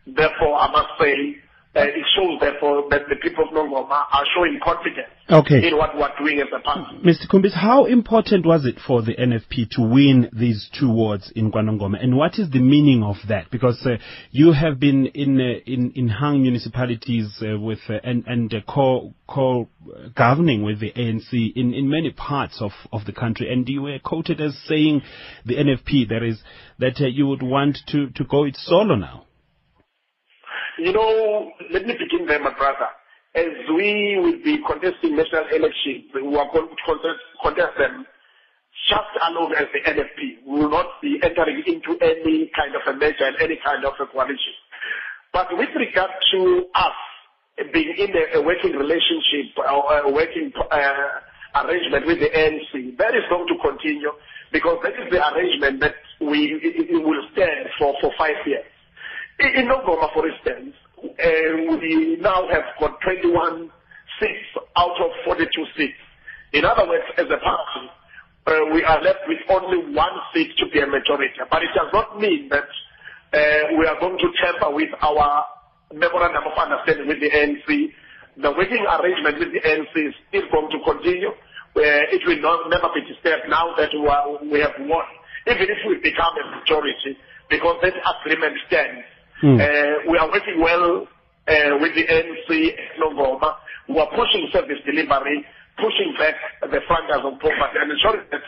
[0.07, 1.37] Therefore, I must say
[1.85, 5.69] it shows therefore that the people of Nongoma are showing confidence okay.
[5.69, 6.99] in what we're doing as a party.
[7.05, 7.29] Mr.
[7.29, 12.03] Kumbis, how important was it for the NFP to win these two wards in KwaNongoma,
[12.03, 13.51] and what is the meaning of that?
[13.51, 13.97] Because uh,
[14.31, 18.61] you have been in uh, in in hung municipalities uh, with uh, and and uh,
[18.69, 19.69] co co
[20.15, 23.99] governing with the ANC in in many parts of of the country, and you were
[23.99, 25.03] quoted as saying
[25.45, 26.41] the NFP that is
[26.79, 29.26] that you would want to to go it solo now.
[30.79, 32.89] You know, let me begin there, my brother.
[33.35, 36.77] As we will be contesting national elections, we are going to
[37.43, 38.05] contest, them
[38.89, 40.45] just alone as the NFP.
[40.47, 43.95] We will not be entering into any kind of a measure and any kind of
[44.01, 44.53] a coalition.
[45.33, 46.99] But with regard to us
[47.73, 53.15] being in a, a working relationship or a working uh, arrangement with the ANC, that
[53.15, 54.13] is going to continue
[54.53, 56.53] because that is the arrangement that we
[56.93, 58.65] will stand for, for five years.
[59.39, 63.71] In Nongoma, for instance, uh, we now have got 21
[64.19, 66.01] seats out of 42 seats.
[66.53, 67.85] In other words, as a party,
[68.47, 71.37] uh, we are left with only one seat to be a majority.
[71.51, 75.45] But it does not mean that uh, we are going to tamper with our
[75.93, 77.93] memorandum of understanding with the ANC.
[78.41, 81.31] The working arrangement with the ANC is still going to continue.
[81.77, 85.05] It will not, never be disturbed now that we, are, we have won.
[85.47, 87.19] Even if we become a majority,
[87.51, 89.05] because that agreement stands
[89.43, 89.61] Mm.
[89.61, 91.07] Uh, we are working well
[91.49, 92.49] uh, with the ANC
[92.99, 93.57] Nongoma.
[93.89, 95.45] We are pushing service delivery,
[95.77, 98.45] pushing back the frontiers of poverty, and ensuring that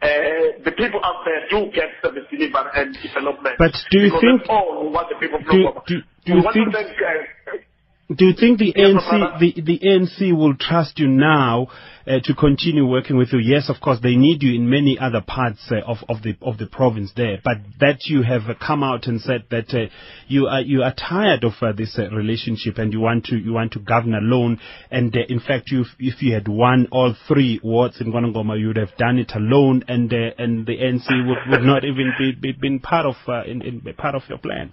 [0.00, 3.56] uh, the people out there do get service delivery and development.
[3.58, 6.72] But do you because think all we want the people of do, do, do you
[6.72, 7.69] think uh,
[8.14, 11.68] do you think the Yes, ANC the, the ANC will trust you now
[12.08, 13.38] uh, to continue working with you?
[13.38, 16.58] Yes, of course they need you in many other parts uh, of of the of
[16.58, 19.86] the province there, but that you have uh, come out and said that uh,
[20.26, 23.52] you are you are tired of uh, this uh, relationship and you want to you
[23.52, 24.58] want to govern alone.
[24.90, 28.68] And uh, in fact, you if you had won all three wards in Guanangoma, you
[28.68, 32.32] would have done it alone, and uh, and the ANC would, would not even be,
[32.32, 34.72] be been part of uh, in, in part of your plan.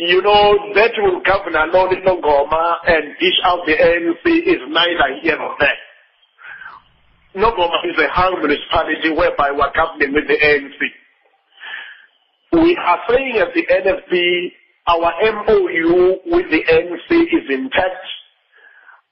[0.00, 5.20] You know, that will govern alone in Nongoma and dish out the ANC is neither
[5.22, 5.76] here nor there.
[7.36, 10.80] Nongoma is a hung municipality whereby we're governing with the ANC.
[12.52, 14.52] We are saying as the NFP,
[14.88, 15.12] our
[15.44, 18.06] MOU with the ANC is intact.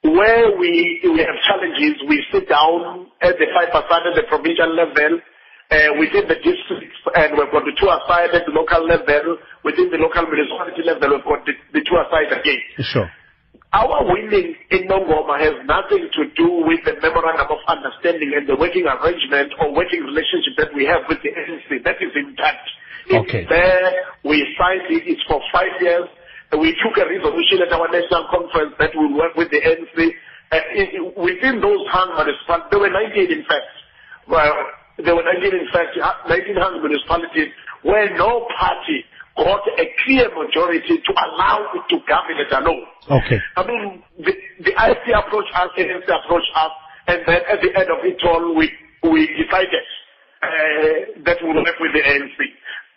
[0.02, 5.20] Where we, we have challenges, we sit down at the 5% at the provincial level,
[5.70, 10.00] within the districts, and we've got the two aside at the local level, within the
[10.00, 12.62] local municipality level, we've got the, the two aside again.
[12.80, 13.08] Sure.
[13.76, 18.56] Our winning in Nongoma has nothing to do with the memorandum of understanding and the
[18.56, 21.84] working arrangement or working relationship that we have with the ANC.
[21.84, 22.64] That is intact.
[23.12, 23.44] Okay.
[23.44, 23.92] It's there.
[24.24, 25.04] We signed it.
[25.04, 26.08] It's for five years.
[26.56, 30.16] We took a resolution at our national conference that we work with the ANC.
[30.48, 33.68] Uh, within those hung municipalities, there were 98 in fact.
[34.32, 34.56] Well,
[35.04, 39.04] there were 19 in fact, uh, 19 hung municipalities where no party
[39.36, 42.82] got a clear majority to allow it to govern it alone.
[43.06, 43.38] Okay.
[43.56, 44.34] I mean, the,
[44.66, 46.72] the IC approached us, ANC approached us,
[47.06, 48.66] and then at the end of it all, we,
[49.06, 49.86] we decided
[50.42, 52.38] uh, that we will work with the ANC.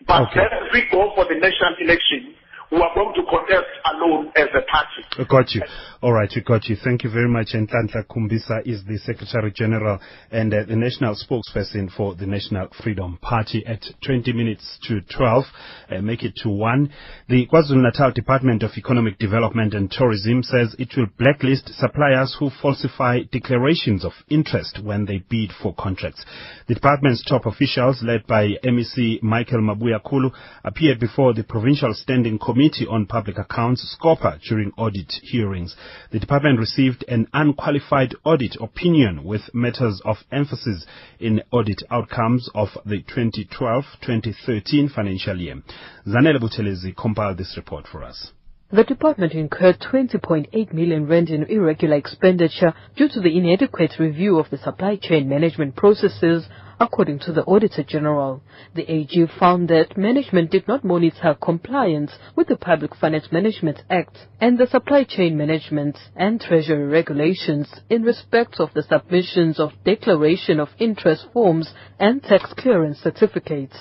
[0.08, 0.42] But Okay.
[0.42, 2.34] then as we go for the national election,
[2.72, 5.04] we are going to contest alone as a party.
[5.20, 5.62] I got you.
[6.02, 6.78] All right, we got you.
[6.82, 7.50] Thank you very much.
[7.54, 10.00] And Nhlanhla Khubisa is the Secretary General
[10.32, 15.44] and uh, the national spokesperson for the National Freedom Party at 20 minutes to 12.
[15.90, 16.94] Uh, make it to 1.
[17.28, 23.20] The KwaZulu-Natal Department of Economic Development and Tourism says it will blacklist suppliers who falsify
[23.34, 26.24] declarations of interest when they bid for contracts.
[26.68, 30.32] The department's top officials, led by MEC Michael Mabuyakhulu,
[30.64, 35.76] appeared before the Provincial Standing Committee on Public Accounts, SCOPA, during audit hearings.
[36.12, 40.86] The department received an unqualified audit opinion with matters of emphasis
[41.20, 45.64] in audit outcomes of the 2012-2013 financial year.
[46.06, 48.32] Zanele Buthelezi compiled this report for us.
[48.72, 54.50] The department incurred 20.8 million rand in irregular expenditure due to the inadequate review of
[54.52, 56.48] the supply chain management processes
[56.82, 58.42] according to the Auditor General.
[58.74, 64.18] The AG found that management did not monitor compliance with the Public Finance Management Act
[64.40, 70.60] and the Supply Chain Management and Treasury regulations in respect of the submissions of declaration
[70.60, 73.78] of interest forms and tax clearance certificates.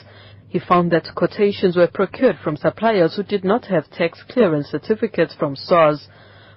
[0.51, 5.35] He found that quotations were procured from suppliers who did not have tax clearance certificates
[5.35, 6.07] from SARS.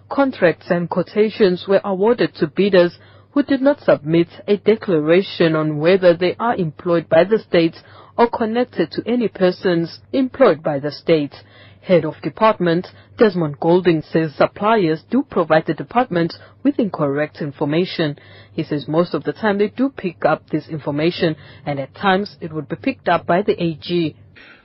[0.09, 2.97] Contracts and quotations were awarded to bidders
[3.33, 7.75] who did not submit a declaration on whether they are employed by the state
[8.17, 11.33] or connected to any persons employed by the state.
[11.81, 18.17] Head of Department Desmond Golding says suppliers do provide the department with incorrect information.
[18.53, 22.37] He says most of the time they do pick up this information and at times
[22.39, 24.15] it would be picked up by the AG.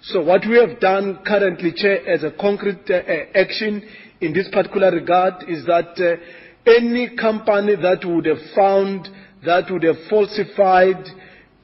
[0.02, 3.00] So what we have done currently, Chair, as a concrete uh,
[3.34, 3.82] action
[4.20, 6.22] in this particular regard is that uh,
[6.66, 9.08] any company that would have found
[9.44, 11.04] that would have falsified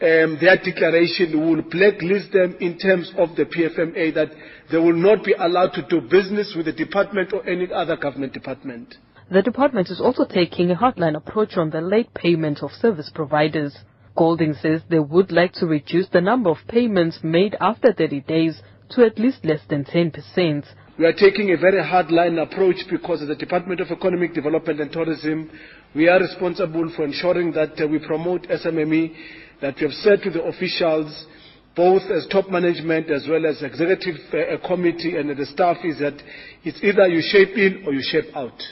[0.03, 4.31] um, their declaration will blacklist them in terms of the PFMA that
[4.71, 8.33] they will not be allowed to do business with the department or any other government
[8.33, 8.97] department.
[9.31, 13.79] The department is also taking a hotline approach on the late payment of service providers.
[14.17, 18.61] Golding says they would like to reduce the number of payments made after 30 days
[18.91, 20.65] to at least less than 10%.
[20.97, 24.93] We are taking a very hard-line approach because as the Department of Economic Development and
[24.93, 25.51] Tourism,
[25.93, 29.13] we are responsible for ensuring that uh, we promote SMME,
[29.61, 31.27] that we have said to the officials,
[31.75, 36.15] both as top management as well as executive uh, committee and the staff, is that
[36.63, 38.63] it's either you shape in or you shape out.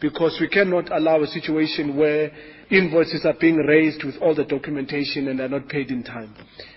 [0.00, 2.32] Because we cannot allow a situation where
[2.70, 6.34] invoices are being raised with all the documentation and are not paid in time.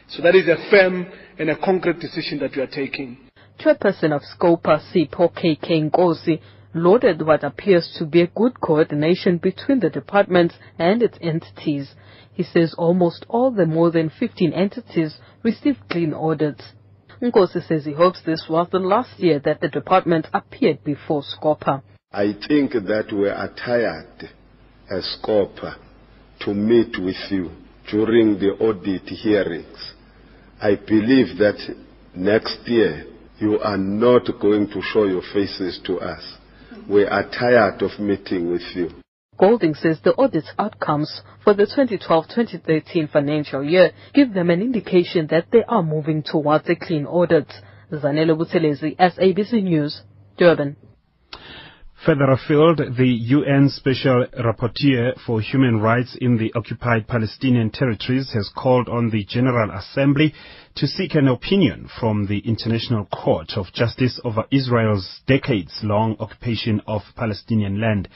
[0.10, 3.29] So that is a firm and a concrete decision that we are taking.
[3.60, 6.40] Chairperson of Scopa, Sipho KK Nkosi,
[6.74, 11.94] lauded what appears to be a good coordination between the department and its entities.
[12.32, 16.64] He says almost all the more than 15 entities received clean audits.
[17.22, 21.82] Nkosi says he hopes this was the last year that the department appeared before Scopa.
[22.14, 24.30] I think that we are tired
[24.90, 25.76] as Scopa
[26.46, 27.52] to meet with you
[27.92, 29.94] during the audit hearings.
[30.62, 31.76] I believe that
[32.16, 33.06] next year
[33.40, 36.38] you are not going to show your faces to us.
[36.90, 38.90] We are tired of meeting with you.
[39.38, 45.46] Golding says the audit outcomes for the 2012-2013 financial year give them an indication that
[45.52, 47.48] they are moving towards a clean audit.
[47.92, 50.02] Zanele Buthelezi, SABC News,
[50.38, 50.76] Durban.
[52.06, 58.50] Further afield, the UN Special Rapporteur for Human Rights in the occupied Palestinian territories has
[58.56, 60.34] called on the General Assembly
[60.80, 67.02] to seek an opinion from the International Court of Justice over Israel's decades-long occupation of
[67.18, 68.08] Palestinian land.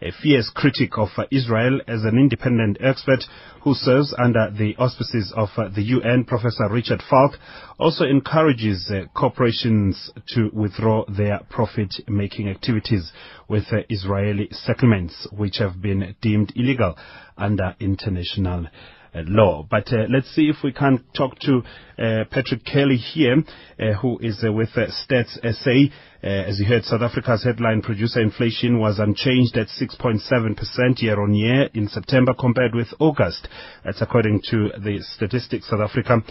[0.00, 3.24] A fierce critic of Israel as an independent expert
[3.62, 7.32] who serves under the auspices of the UN, Professor Richard Falk,
[7.80, 13.10] also encourages uh, corporations to withdraw their profit-making activities
[13.48, 16.96] with uh, Israeli settlements, which have been deemed illegal
[17.36, 18.68] under international
[19.14, 19.66] law.
[19.68, 21.62] But uh, let's see if we can talk to
[21.98, 23.36] uh, Patrick Kelly here,
[23.78, 25.94] uh, who is uh, with uh, Stats SA.
[26.22, 31.68] As you heard, South Africa's headline producer inflation was unchanged at 6.7% year on year
[31.74, 33.48] in September compared with August.
[33.84, 36.22] That's according to the Statistics South Africa.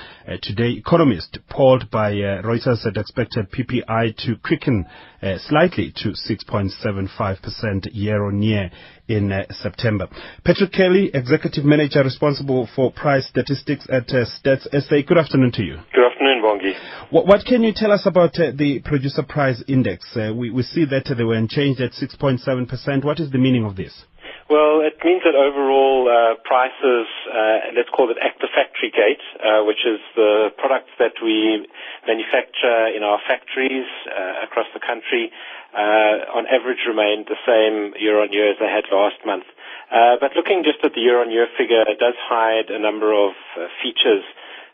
[0.41, 4.85] today, economists polled by Reuters had expected PPI to quicken
[5.21, 8.71] uh, slightly to 6.75% year on year
[9.07, 10.07] in uh, September.
[10.45, 14.95] Patrick Kelly, Executive Manager responsible for price statistics at uh, Stats SA.
[15.07, 15.77] Good afternoon to you.
[15.93, 16.73] Good afternoon, Bongi.
[17.09, 20.05] What, what can you tell us about uh, the producer price index?
[20.15, 23.03] Uh, we, we see that they were unchanged at 6.7%.
[23.03, 24.05] What is the meaning of this?
[24.51, 29.23] Well, it means that overall uh, prices, uh, let's call it at the factory gate,
[29.39, 31.63] uh, which is the products that we
[32.03, 35.31] manufacture in our factories uh, across the country,
[35.71, 39.47] uh, on average remained the same year on year as they had last month.
[39.87, 43.15] Uh, but looking just at the year on year figure, it does hide a number
[43.15, 43.31] of
[43.79, 44.27] features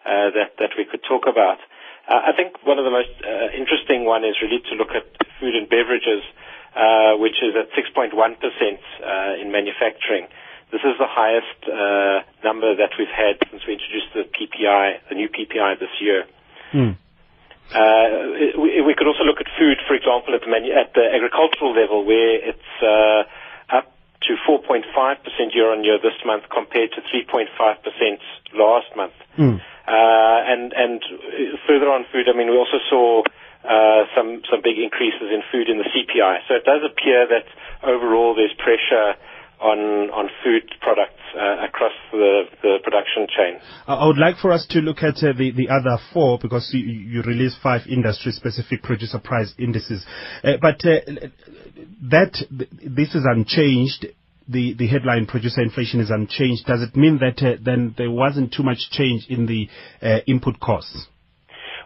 [0.07, 1.59] that, that we could talk about.
[2.07, 3.11] I think one of the most
[3.51, 5.03] interesting one is really to look at
[5.39, 6.23] food and beverages
[6.77, 10.27] uh, which is at 6.1% uh, in manufacturing.
[10.71, 15.15] This is the highest uh, number that we've had since we introduced the PPI, the
[15.15, 16.25] new PPI this year.
[16.71, 16.91] Hmm.
[17.73, 21.01] Uh, we, we, could also look at food, for example, at the, manu- at the
[21.01, 23.25] agricultural level, where it's uh,
[23.75, 23.91] up
[24.29, 24.85] to 4.5%
[25.55, 27.49] year on year this month compared to 3.5%
[28.53, 29.17] last month.
[29.35, 29.57] Hmm.
[29.87, 30.99] Uh, and and
[31.65, 33.23] further on food, I mean, we also saw
[33.63, 36.43] uh, some some big increases in food in the CPI.
[36.47, 37.47] So it does appear that
[37.87, 39.15] overall there's pressure
[39.59, 43.59] on on food products uh, across the, the production chain.
[43.87, 46.85] I would like for us to look at uh, the, the other four because you,
[46.85, 50.05] you release five industry-specific producer price indices.
[50.43, 50.99] Uh, but uh,
[52.11, 54.07] that this is unchanged.
[54.47, 56.65] The, the headline producer inflation is unchanged.
[56.65, 59.67] Does it mean that uh, then there wasn't too much change in the
[60.01, 61.07] uh, input costs?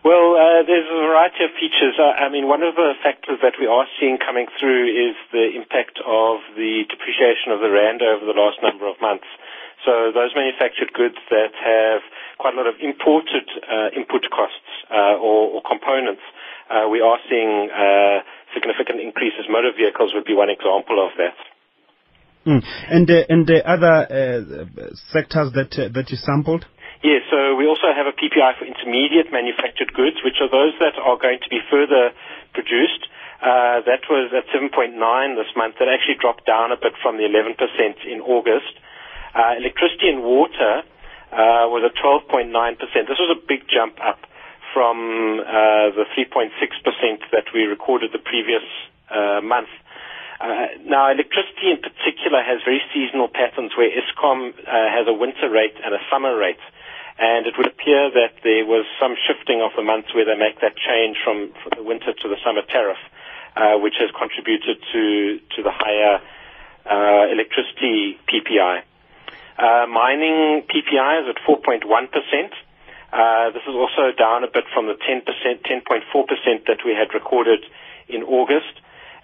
[0.01, 1.93] Well, uh, there's a variety of features.
[1.93, 5.53] Uh, I mean, one of the factors that we are seeing coming through is the
[5.53, 9.29] impact of the depreciation of the rand over the last number of months.
[9.85, 12.01] So those manufactured goods that have
[12.37, 16.21] quite a lot of imported uh, input costs uh, or, or, components,
[16.69, 19.45] uh, we are seeing uh, significant increases.
[19.49, 21.37] Motor vehicles would be one example of that.
[22.45, 22.63] Mm.
[22.89, 24.09] And and the other
[25.13, 26.65] sectors that that you sampled.
[27.01, 31.01] Yes, so we also have a PPI for intermediate manufactured goods, which are those that
[31.01, 32.13] are going to be further
[32.53, 33.09] produced.
[33.41, 34.93] Uh, that was at 7.9
[35.33, 35.81] this month.
[35.81, 37.57] That actually dropped down a bit from the 11%
[38.05, 38.77] in August.
[39.33, 40.85] Uh, electricity and water
[41.33, 42.53] uh, was at 12.9%.
[42.77, 44.21] This was a big jump up
[44.77, 46.53] from uh, the 3.6%
[47.33, 48.63] that we recorded the previous
[49.09, 49.73] uh, month.
[50.41, 55.49] Uh, now, electricity in particular has very seasonal patterns where Eskom uh, has a winter
[55.49, 56.57] rate and a summer rate
[57.21, 60.59] and it would appear that there was some shifting of the months where they make
[60.61, 62.97] that change from, from the winter to the summer tariff,
[63.55, 66.17] uh, which has contributed to to the higher
[66.89, 68.81] uh, electricity PPI.
[69.53, 72.53] Uh, mining PPI is at 4.1 percent.
[73.13, 76.97] Uh, this is also down a bit from the 10 percent, 10.4 percent that we
[76.97, 77.61] had recorded
[78.09, 78.73] in August.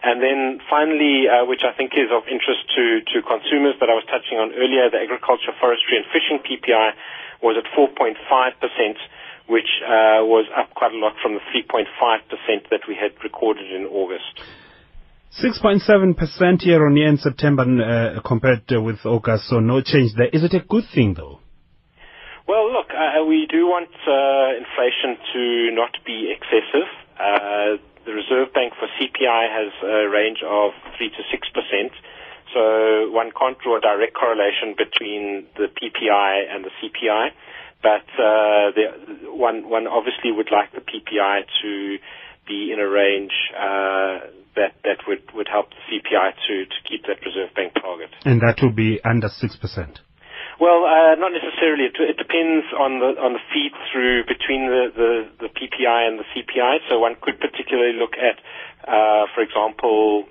[0.04, 3.98] And then finally, uh, which I think is of interest to, to consumers that I
[3.98, 6.94] was touching on earlier, the agriculture, forestry and fishing PPI
[7.42, 8.14] was at 4.5%,
[9.50, 11.86] which uh, was up quite a lot from the 3.5%
[12.70, 14.38] that we had recorded in August.
[15.44, 20.30] 6.7% year on year in September uh, compared uh, with August, so no change there.
[20.30, 21.40] Is it a good thing though?
[22.48, 26.88] Well, look, uh, we do want uh, inflation to not be excessive.
[27.20, 27.78] Uh,
[28.08, 31.92] the Reserve Bank for CPI has a range of 3 to 6 percent.
[32.56, 37.36] So one can't draw a direct correlation between the PPI and the CPI,
[37.84, 41.98] but uh, the, one one obviously would like the PPI to
[42.48, 47.04] be in a range uh, that that would would help the CPI to to keep
[47.04, 48.10] that Reserve Bank target.
[48.24, 50.00] And that would be under six percent.
[50.60, 51.86] Well, uh, not necessarily.
[51.86, 55.12] It, it, depends on the on the feed through between the, the,
[55.46, 56.82] the PPI and the CPI.
[56.90, 58.42] So one could particularly look at,
[58.90, 60.26] uh, for example,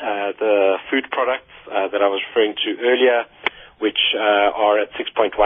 [0.00, 3.28] uh, the food products uh, that I was referring to earlier,
[3.80, 5.36] which uh, are at 6.1%,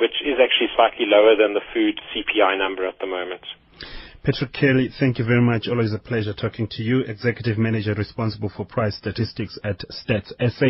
[0.00, 3.42] which is actually slightly lower than the food CPI number at the moment.
[4.22, 5.66] Patrick Kelly, thank you very much.
[5.66, 10.66] Always a pleasure talking to you, Executive Manager responsible for price statistics at Stats SA.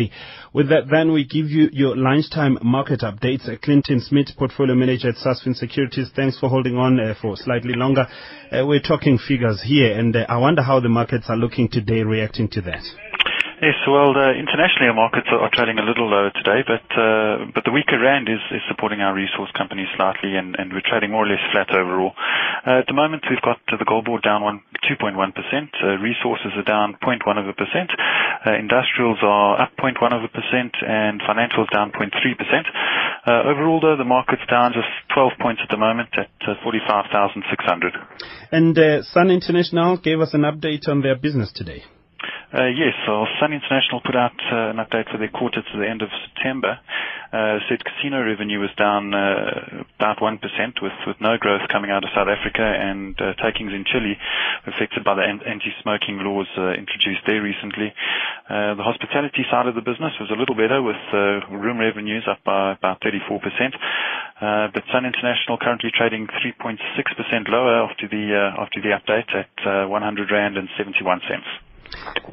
[0.53, 3.61] With that, then we give you your lunchtime market updates.
[3.61, 8.07] Clinton Smith, Portfolio Manager at Sasfin Securities, thanks for holding on uh, for slightly longer.
[8.53, 12.03] Uh, we're talking figures here, and uh, I wonder how the markets are looking today
[12.03, 13.10] reacting to that.
[13.61, 17.69] Yes, well, internationally our markets are, trading a little lower today, but uh, but the
[17.69, 21.69] weaker rand is, supporting our resource companies slightly, and, we're trading more or less flat
[21.69, 22.17] overall.
[22.65, 26.49] Uh, at the moment, we've got the gold board down one 2.1 percent, uh, resources
[26.57, 27.93] are down 0.1 of a percent,
[28.49, 32.65] uh, industrials are up 0.1 of a percent, and financials down 0.3 percent.
[33.29, 36.33] Uh, overall, though, the market's down just 12 points at the moment at
[36.65, 37.93] 45,600.
[38.49, 41.85] And Sun International gave us an update on their business today.
[42.51, 45.87] Uh, yes, so Sun International put out uh, an update for their quarter to the
[45.87, 46.79] end of September.
[47.31, 50.35] Uh, said casino revenue was down uh, about 1%
[50.83, 54.19] with, with no growth coming out of South Africa and uh, takings in Chile
[54.67, 57.87] affected by the anti-smoking laws uh, introduced there recently.
[58.51, 62.27] Uh, the hospitality side of the business was a little better with uh, room revenues
[62.27, 63.39] up by about 34%.
[64.43, 66.75] Uh, but Sun International currently trading 3.6%
[67.47, 71.47] lower after the uh, after the update at uh, 100 rand and 71 cents.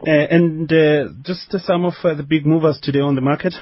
[0.06, 3.54] Uh, and uh, just some of uh, the big movers today on the market.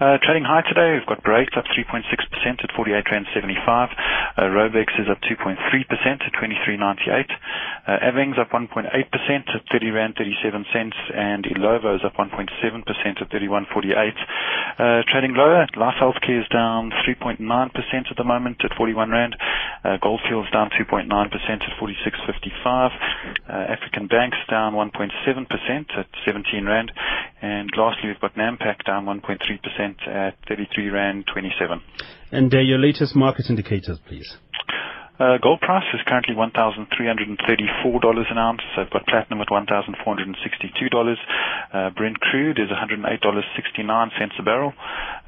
[0.00, 3.88] Uh, trading high today, we've got Brait up 3.6% at 48 rand 75.
[4.36, 7.30] Uh, Raubex is up 2.3% at 23.98.
[7.86, 12.50] Uh, Aveng's up 1.8% at 30 rand 37 cents, and Illovo is up 1.7%
[13.22, 14.12] at 31.48.
[14.74, 17.38] Uh, trading lower, Life Healthcare is down 3.9%
[18.10, 19.36] at the moment at 41 rand.
[19.84, 22.90] Uh, Goldfields down 2.9% at 46.55.
[23.46, 26.90] Uh, African Banks down 1.7% at 17 rand.
[27.44, 31.78] And lastly, we've got Nampak down 1.3% at 33 Rand 27.
[32.32, 34.38] And uh, your latest market indicators, please.
[35.14, 38.62] Uh, gold price is currently $1,334 an ounce.
[38.76, 41.14] I've got platinum at $1,462.
[41.72, 44.72] Uh, Brent crude is $108.69 a barrel.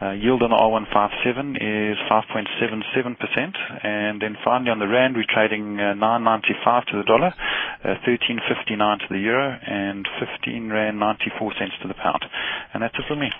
[0.02, 3.86] Uh, yield on the R157 is 5.77%.
[3.86, 7.32] And then finally on the rand, we're trading uh, 9.95 to the dollar,
[7.84, 12.24] uh, 13.59 to the euro, and 15 rand 94 cents to the pound.
[12.74, 13.30] And that's it for me.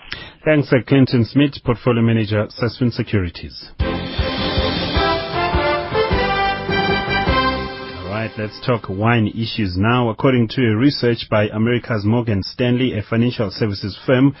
[0.45, 3.71] Thanks, uh, Clinton Smith, Portfolio Manager, Sasfin Securities.
[8.21, 10.09] Right, let's talk wine issues now.
[10.09, 14.35] According to a research by America's Morgan Stanley, a financial services firm,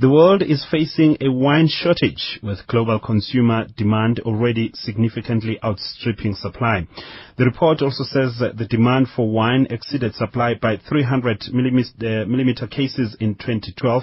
[0.00, 6.88] the world is facing a wine shortage with global consumer demand already significantly outstripping supply.
[7.38, 12.26] The report also says that the demand for wine exceeded supply by 300 millimeter, uh,
[12.26, 14.02] millimeter cases in 2012.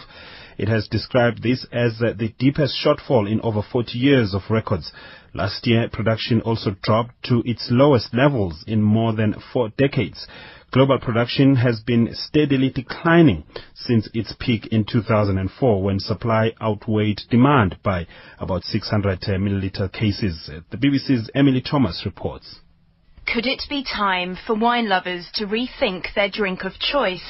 [0.57, 4.93] It has described this as the deepest shortfall in over 40 years of records.
[5.34, 10.27] Last year, production also dropped to its lowest levels in more than four decades.
[10.71, 17.77] Global production has been steadily declining since its peak in 2004 when supply outweighed demand
[17.84, 18.05] by
[18.39, 20.49] about 600 uh, milliliter cases.
[20.69, 22.59] The BBC's Emily Thomas reports.
[23.34, 27.21] Could it be time for wine lovers to rethink their drink of choice?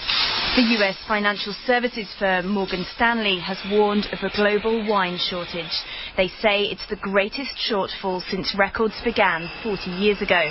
[0.56, 5.84] The US financial services firm Morgan Stanley has warned of a global wine shortage.
[6.16, 10.50] They say it's the greatest shortfall since records began 40 years ago.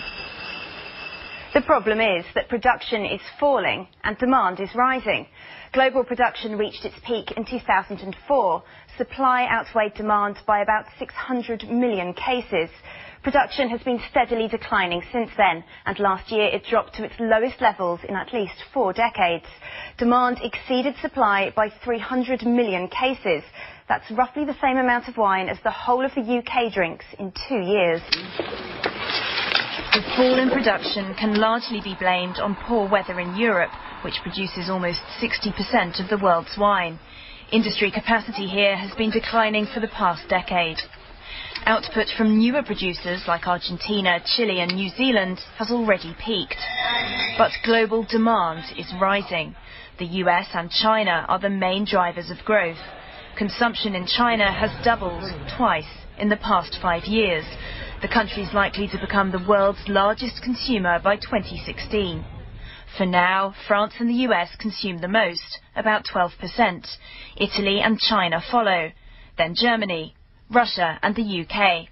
[1.54, 5.26] The problem is that production is falling and demand is rising.
[5.72, 8.62] Global production reached its peak in 2004.
[8.98, 12.68] Supply outweighed demand by about 600 million cases.
[13.28, 17.60] Production has been steadily declining since then, and last year it dropped to its lowest
[17.60, 19.44] levels in at least four decades.
[19.98, 23.42] Demand exceeded supply by 300 million cases.
[23.86, 27.34] That's roughly the same amount of wine as the whole of the UK drinks in
[27.46, 28.00] two years.
[29.92, 33.72] The fall in production can largely be blamed on poor weather in Europe,
[34.06, 36.98] which produces almost 60% of the world's wine.
[37.52, 40.78] Industry capacity here has been declining for the past decade.
[41.66, 46.56] Output from newer producers like Argentina, Chile and New Zealand has already peaked.
[47.36, 49.54] But global demand is rising.
[49.98, 52.78] The US and China are the main drivers of growth.
[53.36, 55.24] Consumption in China has doubled
[55.56, 57.44] twice in the past five years.
[58.00, 62.24] The country is likely to become the world's largest consumer by 2016.
[62.96, 66.86] For now, France and the US consume the most, about 12%.
[67.36, 68.90] Italy and China follow.
[69.36, 70.14] Then Germany,
[70.50, 71.88] Russia and the UK.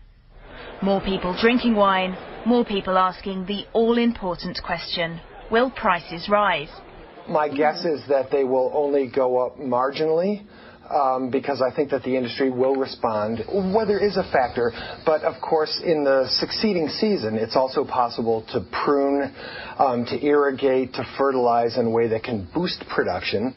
[0.82, 6.70] More people drinking wine, more people asking the all-important question, will prices rise?
[7.28, 10.46] My guess is that they will only go up marginally
[10.90, 13.40] um, because I think that the industry will respond.
[13.74, 14.72] Weather is a factor,
[15.04, 19.34] but of course, in the succeeding season, it's also possible to prune,
[19.78, 23.54] um, to irrigate, to fertilize in a way that can boost production.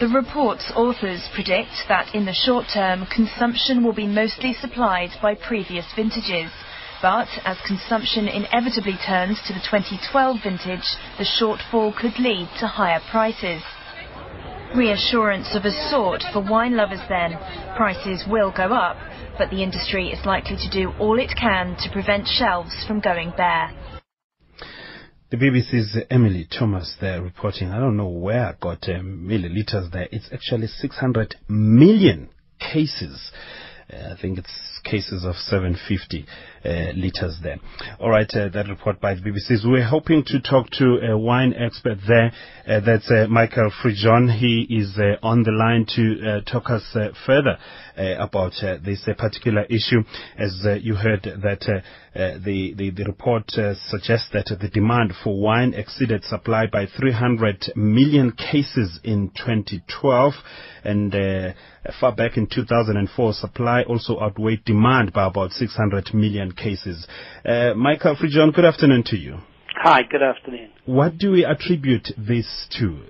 [0.00, 5.34] The report's authors predict that in the short term, consumption will be mostly supplied by
[5.34, 6.52] previous vintages.
[7.02, 10.86] But as consumption inevitably turns to the 2012 vintage,
[11.18, 13.60] the shortfall could lead to higher prices.
[14.72, 17.36] Reassurance of a sort for wine lovers then.
[17.74, 18.98] Prices will go up,
[19.36, 23.32] but the industry is likely to do all it can to prevent shelves from going
[23.36, 23.72] bare.
[25.30, 27.68] The BBC's Emily Thomas there reporting.
[27.68, 30.08] I don't know where I got um, milliliters there.
[30.10, 33.30] It's actually 600 million cases.
[33.90, 34.50] Uh, I think it's
[34.84, 36.26] cases of 750
[36.64, 37.56] uh, liters there.
[37.98, 39.64] All right, uh, that report by the BBC.
[39.64, 42.32] We're hoping to talk to a wine expert there.
[42.66, 44.38] Uh, that's uh, Michael Fridjhon.
[44.38, 46.84] He is uh, on the line to talk us
[47.26, 47.58] further
[47.96, 48.52] about
[48.84, 50.02] this particular issue.
[50.36, 51.82] As you heard that
[52.14, 58.32] the, the, the report suggests that the demand for wine exceeded supply by 300 million
[58.32, 60.34] cases in 2012
[60.84, 61.12] and
[62.00, 67.06] far back in 2004 supply also outweighed demand by about 600 million cases.
[67.44, 69.38] Uh, Michael Fridjhon, good afternoon to you.
[69.82, 70.70] Hi, good afternoon.
[70.86, 73.00] What do we attribute this to?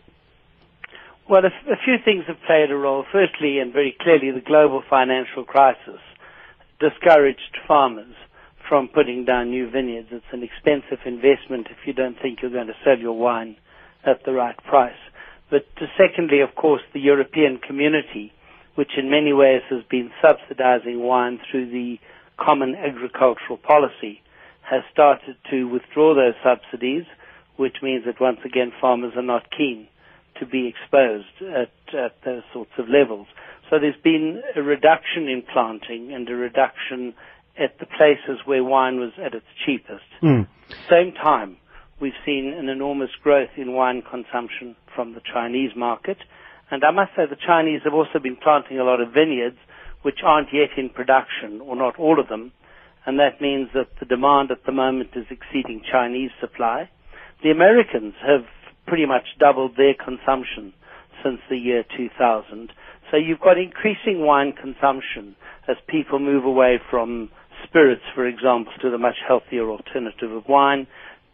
[1.29, 3.05] Well, a, a few things have played a role.
[3.11, 6.01] Firstly, and very clearly, the global financial crisis
[6.81, 8.15] discouraged farmers
[8.69, 10.09] from putting down new vineyards.
[10.11, 13.57] It's an expensive investment if you don't think you're going to sell your wine
[14.05, 15.01] at the right price.
[15.51, 15.65] But
[15.97, 18.33] secondly, of course, the European community,
[18.79, 21.99] which in many ways has been subsidizing wine through the
[22.37, 24.23] common agricultural policy
[24.63, 27.03] has started to withdraw those subsidies,
[27.57, 29.89] which means that once again farmers are not keen
[30.39, 33.27] to be exposed at, at those sorts of levels.
[33.69, 37.15] So there's been a reduction in planting and a reduction
[37.59, 40.07] at the places where wine was at its cheapest.
[40.23, 40.47] Mm.
[40.89, 41.57] Same time,
[41.99, 46.19] we've seen an enormous growth in wine consumption from the Chinese market.
[46.71, 49.57] And I must say the Chinese have also been planting a lot of vineyards
[50.03, 52.53] which aren't yet in production, or not all of them.
[53.07, 56.91] And that means that the demand at the moment is exceeding Chinese supply.
[57.43, 58.45] The Americans have
[58.87, 60.73] pretty much doubled their consumption
[61.23, 62.73] since the year 2000.
[63.11, 67.31] So you've got increasing wine consumption as people move away from
[67.65, 70.87] spirits, for example, to the much healthier alternative of wine.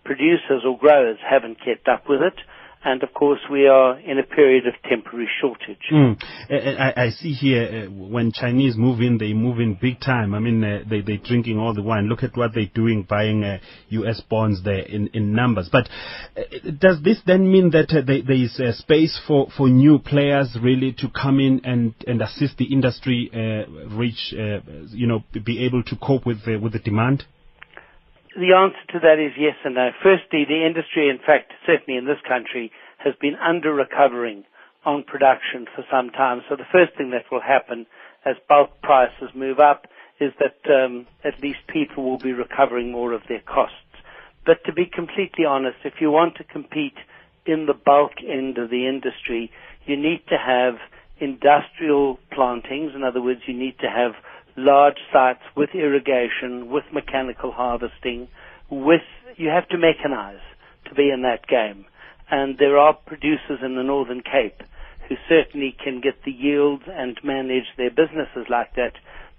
[0.04, 2.38] Producers or growers haven't kept up with it
[2.84, 5.78] and of course we are in a period of temporary shortage.
[5.90, 6.22] Mm.
[6.50, 10.34] I, I, see here uh, when Chinese move in, they move in big time.
[10.34, 12.08] I mean, uh, they they're drinking all the wine.
[12.08, 13.58] Look at what they're doing, buying uh,
[13.88, 14.20] U.S.
[14.28, 15.70] bonds there in, in numbers.
[15.72, 15.88] But
[16.78, 21.08] does this then mean that they, there is space for, for new players really to
[21.10, 23.30] come in and, and assist the industry
[23.90, 27.24] reach, you know, be able to cope with with the demand?
[28.36, 29.90] The answer to that is yes and no.
[30.02, 34.44] Firstly, the industry, in fact, certainly in this country, has been under recovering
[34.84, 36.42] on production for some time.
[36.48, 37.86] So the first thing that will happen
[38.24, 39.86] as bulk prices move up
[40.20, 43.76] is that um, at least people will be recovering more of their costs.
[44.44, 46.96] But to be completely honest, if you want to compete
[47.46, 49.50] in the bulk end of the industry,
[49.86, 50.74] you need to have
[51.20, 52.92] industrial plantings.
[52.94, 54.12] In other words, you need to have
[54.56, 58.28] large sites with irrigation, with mechanical harvesting,
[58.70, 59.02] with,
[59.36, 60.40] you have to mechanize
[60.86, 61.84] to be in that game.
[62.30, 64.62] And there are producers in the Northern Cape
[65.08, 68.94] who certainly can get the yields and manage their businesses like that.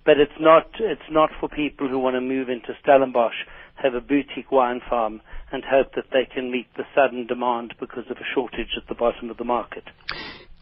[0.05, 3.45] But it's not, it's not for people who want to move into Stellenbosch,
[3.75, 8.05] have a boutique wine farm and hope that they can meet the sudden demand because
[8.09, 9.83] of a shortage at the bottom of the market.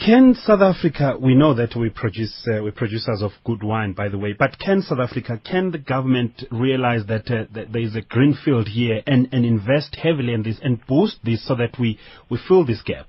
[0.04, 4.10] Can South Africa, we know that we produce, uh, we're producers of good wine, by
[4.10, 7.95] the way, but can South Africa, can the government realize that, uh, that there is
[7.95, 11.80] a green field here and, and invest heavily in this and boost this so that
[11.80, 11.97] we,
[12.30, 13.08] we fill this gap?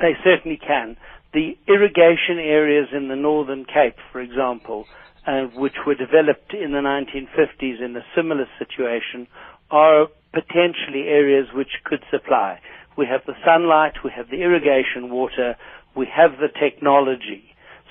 [0.00, 0.96] They certainly can.
[1.34, 4.86] The irrigation areas in the Northern Cape, for example,
[5.24, 9.28] uh, which were developed in the 1950s in a similar situation,
[9.70, 12.58] are potentially areas which could supply.
[12.96, 15.54] We have the sunlight, we have the irrigation water,
[15.96, 17.44] we have the technology.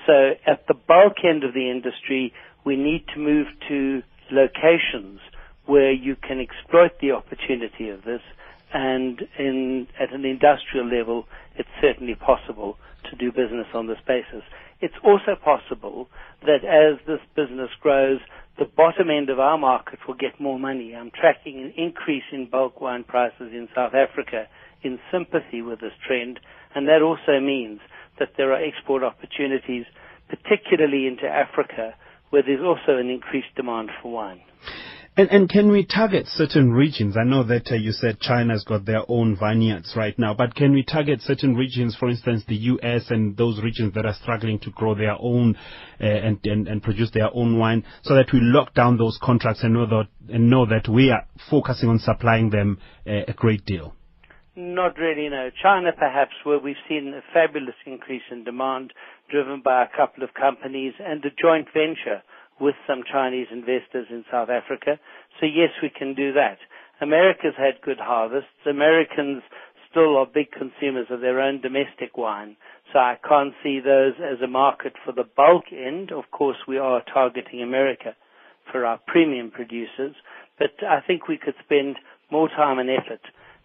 [0.06, 2.32] So at the bulk end of the industry,
[2.64, 5.20] we need to move to locations
[5.66, 8.22] where you can exploit the opportunity of this
[8.72, 11.24] and in, at an industrial level,
[11.56, 12.76] it's certainly possible
[13.10, 14.42] to do business on this basis.
[14.80, 16.08] It's also possible
[16.42, 18.20] that as this business grows,
[18.58, 20.94] the bottom end of our market will get more money.
[20.94, 24.46] I'm tracking an increase in bulk wine prices in South Africa
[24.82, 26.38] in sympathy with this trend,
[26.74, 27.80] and that also means
[28.18, 29.86] that there are export opportunities,
[30.28, 31.94] particularly into Africa,
[32.30, 34.40] where there's also an increased demand for wine.
[35.18, 37.16] And, and can we target certain regions?
[37.16, 40.72] I know that uh, you said China's got their own vineyards right now, but can
[40.72, 43.06] we target certain regions, for instance, the U.S.
[43.10, 45.56] and those regions that are struggling to grow their own
[46.00, 49.64] uh, and, and, and produce their own wine, so that we lock down those contracts
[49.64, 53.64] and know that, and know that we are focusing on supplying them uh, a great
[53.66, 53.96] deal?
[54.60, 55.50] Not really, no.
[55.62, 58.92] China, perhaps, where we've seen a fabulous increase in demand
[59.30, 62.24] driven by a couple of companies and a joint venture
[62.60, 64.98] with some Chinese investors in South Africa.
[65.38, 66.58] So yes, we can do that.
[67.00, 68.50] America's had good harvests.
[68.68, 69.44] Americans
[69.88, 72.56] still are big consumers of their own domestic wine.
[72.92, 76.10] So I can't see those as a market for the bulk end.
[76.10, 78.16] Of course, we are targeting America
[78.72, 80.16] for our premium producers,
[80.58, 81.94] but I think we could spend
[82.32, 83.20] more time and effort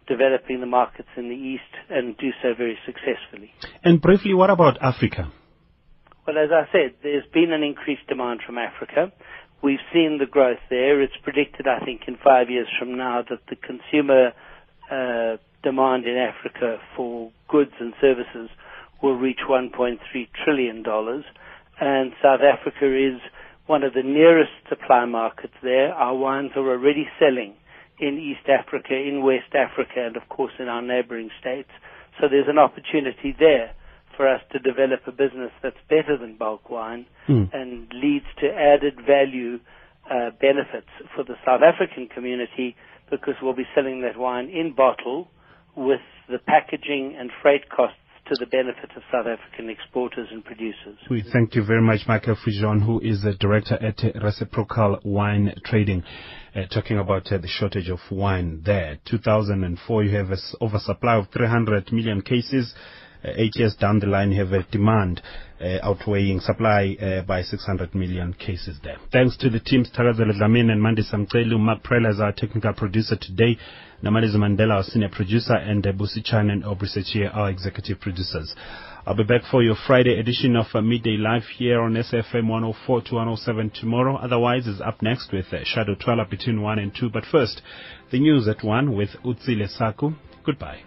[0.08, 3.54] developing the markets in the East and do so very successfully.
[3.84, 5.32] And briefly, what about Africa?
[6.26, 9.12] Well, as I said, there's been an increased demand from Africa.
[9.62, 11.02] We've seen the growth there.
[11.02, 14.32] It's predicted, I think, in five years from now that the consumer
[14.92, 18.50] uh, demand in Africa for goods and services
[19.02, 19.98] will reach $1.3
[20.44, 20.84] trillion.
[21.80, 23.20] And South Africa is
[23.66, 25.94] one of the nearest supply markets there.
[25.94, 27.56] Our wines are already selling
[28.00, 31.70] in East Africa, in West Africa, and of course in our neighboring states.
[32.20, 33.74] So there's an opportunity there
[34.16, 37.50] for us to develop a business that's better than bulk wine mm.
[37.54, 39.60] and leads to added value
[40.10, 42.76] uh, benefits for the South African community
[43.10, 45.30] because we'll be selling that wine in bottle
[45.76, 50.98] with the packaging and freight costs to the benefit of South African exporters and producers.
[51.10, 56.04] We thank you very much, Michael Fridjhon, who is the director at Reciprocal Wine Trading,
[56.56, 59.00] uh, talking about uh, the shortage of wine there.
[59.06, 62.74] 2004, you have an oversupply of 300 million cases.
[63.24, 65.22] Uh, eight years down the line, have a demand
[65.62, 68.98] uh, outweighing supply uh, by 600 million cases there.
[69.12, 71.60] Thanks to the teams, Tarazelo Dlamin and Mandy Samcelu.
[71.60, 73.58] Mark Prela our technical producer today.
[74.04, 78.54] Namaliza Mandela, our senior producer, and uh, Busi Chan and our executive producers.
[79.06, 83.02] I'll be back for your Friday edition of uh, Midday Live here on SAFM 104
[83.04, 84.16] to 107 tomorrow.
[84.18, 87.10] Otherwise, is up next with uh, Shado Twala between 1 and 2.
[87.10, 87.62] But first,
[88.12, 90.12] the news at 1 with Utsile Saku.
[90.46, 90.84] Goodbye.